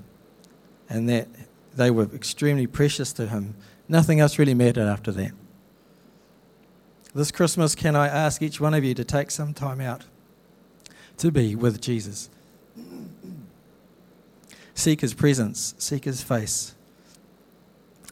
and 0.89 1.09
that 1.09 1.27
they 1.75 1.89
were 1.89 2.03
extremely 2.13 2.67
precious 2.67 3.13
to 3.13 3.27
him, 3.27 3.55
nothing 3.87 4.19
else 4.19 4.37
really 4.37 4.53
mattered 4.53 4.87
after 4.87 5.11
that. 5.13 5.31
This 7.15 7.31
Christmas, 7.31 7.73
can 7.73 7.95
I 7.95 8.07
ask 8.07 8.41
each 8.41 8.59
one 8.59 8.75
of 8.75 8.83
you 8.83 8.93
to 8.93 9.03
take 9.03 9.31
some 9.31 9.53
time 9.53 9.81
out 9.81 10.03
to 11.17 11.31
be 11.31 11.55
with 11.55 11.81
Jesus? 11.81 12.29
Seek 14.75 15.01
his 15.01 15.13
presence, 15.13 15.73
seek 15.77 16.05
his 16.05 16.21
face. 16.21 16.75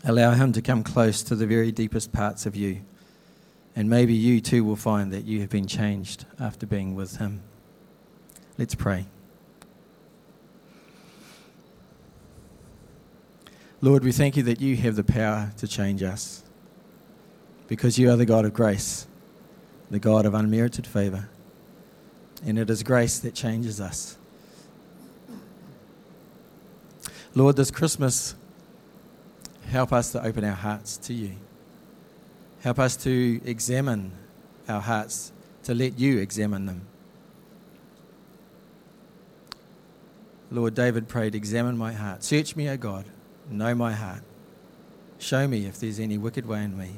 Allow 0.03 0.31
him 0.31 0.51
to 0.53 0.61
come 0.61 0.83
close 0.83 1.21
to 1.23 1.35
the 1.35 1.47
very 1.47 1.71
deepest 1.71 2.11
parts 2.11 2.45
of 2.45 2.55
you. 2.55 2.81
And 3.75 3.89
maybe 3.89 4.13
you 4.13 4.41
too 4.41 4.63
will 4.63 4.75
find 4.75 5.11
that 5.13 5.25
you 5.25 5.41
have 5.41 5.49
been 5.49 5.67
changed 5.67 6.25
after 6.39 6.65
being 6.65 6.95
with 6.95 7.17
him. 7.17 7.41
Let's 8.57 8.75
pray. 8.75 9.05
Lord, 13.79 14.03
we 14.03 14.11
thank 14.11 14.35
you 14.35 14.43
that 14.43 14.59
you 14.59 14.75
have 14.77 14.95
the 14.95 15.03
power 15.03 15.51
to 15.57 15.67
change 15.67 16.01
us 16.01 16.43
because 17.67 17.99
you 17.99 18.09
are 18.09 18.15
the 18.15 18.25
God 18.25 18.43
of 18.43 18.53
grace, 18.53 19.05
the 19.91 19.99
God 19.99 20.25
of 20.25 20.33
unmerited 20.33 20.87
favor. 20.87 21.29
And 22.43 22.57
it 22.57 22.71
is 22.71 22.81
grace 22.81 23.19
that 23.19 23.35
changes 23.35 23.79
us. 23.79 24.17
Lord, 27.35 27.55
this 27.55 27.69
Christmas, 27.69 28.33
help 29.67 29.93
us 29.93 30.11
to 30.13 30.25
open 30.25 30.43
our 30.43 30.55
hearts 30.55 30.97
to 30.97 31.13
you. 31.13 31.35
Help 32.61 32.79
us 32.79 32.97
to 32.97 33.39
examine 33.45 34.11
our 34.67 34.81
hearts, 34.81 35.31
to 35.63 35.75
let 35.75 35.99
you 35.99 36.17
examine 36.17 36.65
them. 36.65 36.87
Lord, 40.49 40.73
David 40.73 41.07
prayed, 41.07 41.35
Examine 41.35 41.77
my 41.77 41.93
heart. 41.93 42.23
Search 42.23 42.55
me, 42.55 42.69
O 42.69 42.77
God. 42.77 43.05
Know 43.49 43.75
my 43.75 43.93
heart. 43.93 44.21
Show 45.19 45.47
me 45.47 45.65
if 45.65 45.79
there's 45.79 45.99
any 45.99 46.17
wicked 46.17 46.45
way 46.45 46.63
in 46.63 46.77
me, 46.77 46.91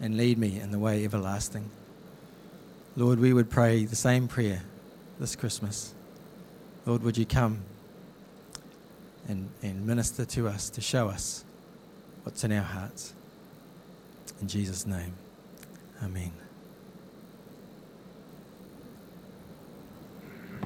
and 0.00 0.16
lead 0.16 0.38
me 0.38 0.60
in 0.60 0.70
the 0.70 0.78
way 0.78 1.04
everlasting. 1.04 1.70
Lord, 2.96 3.18
we 3.18 3.32
would 3.32 3.50
pray 3.50 3.84
the 3.84 3.96
same 3.96 4.28
prayer 4.28 4.62
this 5.20 5.36
Christmas. 5.36 5.94
Lord, 6.86 7.02
would 7.02 7.18
you 7.18 7.26
come? 7.26 7.62
and, 9.28 9.48
and 9.62 9.86
minister 9.86 10.24
to 10.24 10.48
us 10.48 10.70
to 10.70 10.80
show 10.80 11.08
us 11.08 11.44
what's 12.22 12.44
in 12.44 12.52
our 12.52 12.62
hearts. 12.62 13.14
In 14.40 14.48
Jesus' 14.48 14.86
name, 14.86 15.14
amen. 16.02 16.32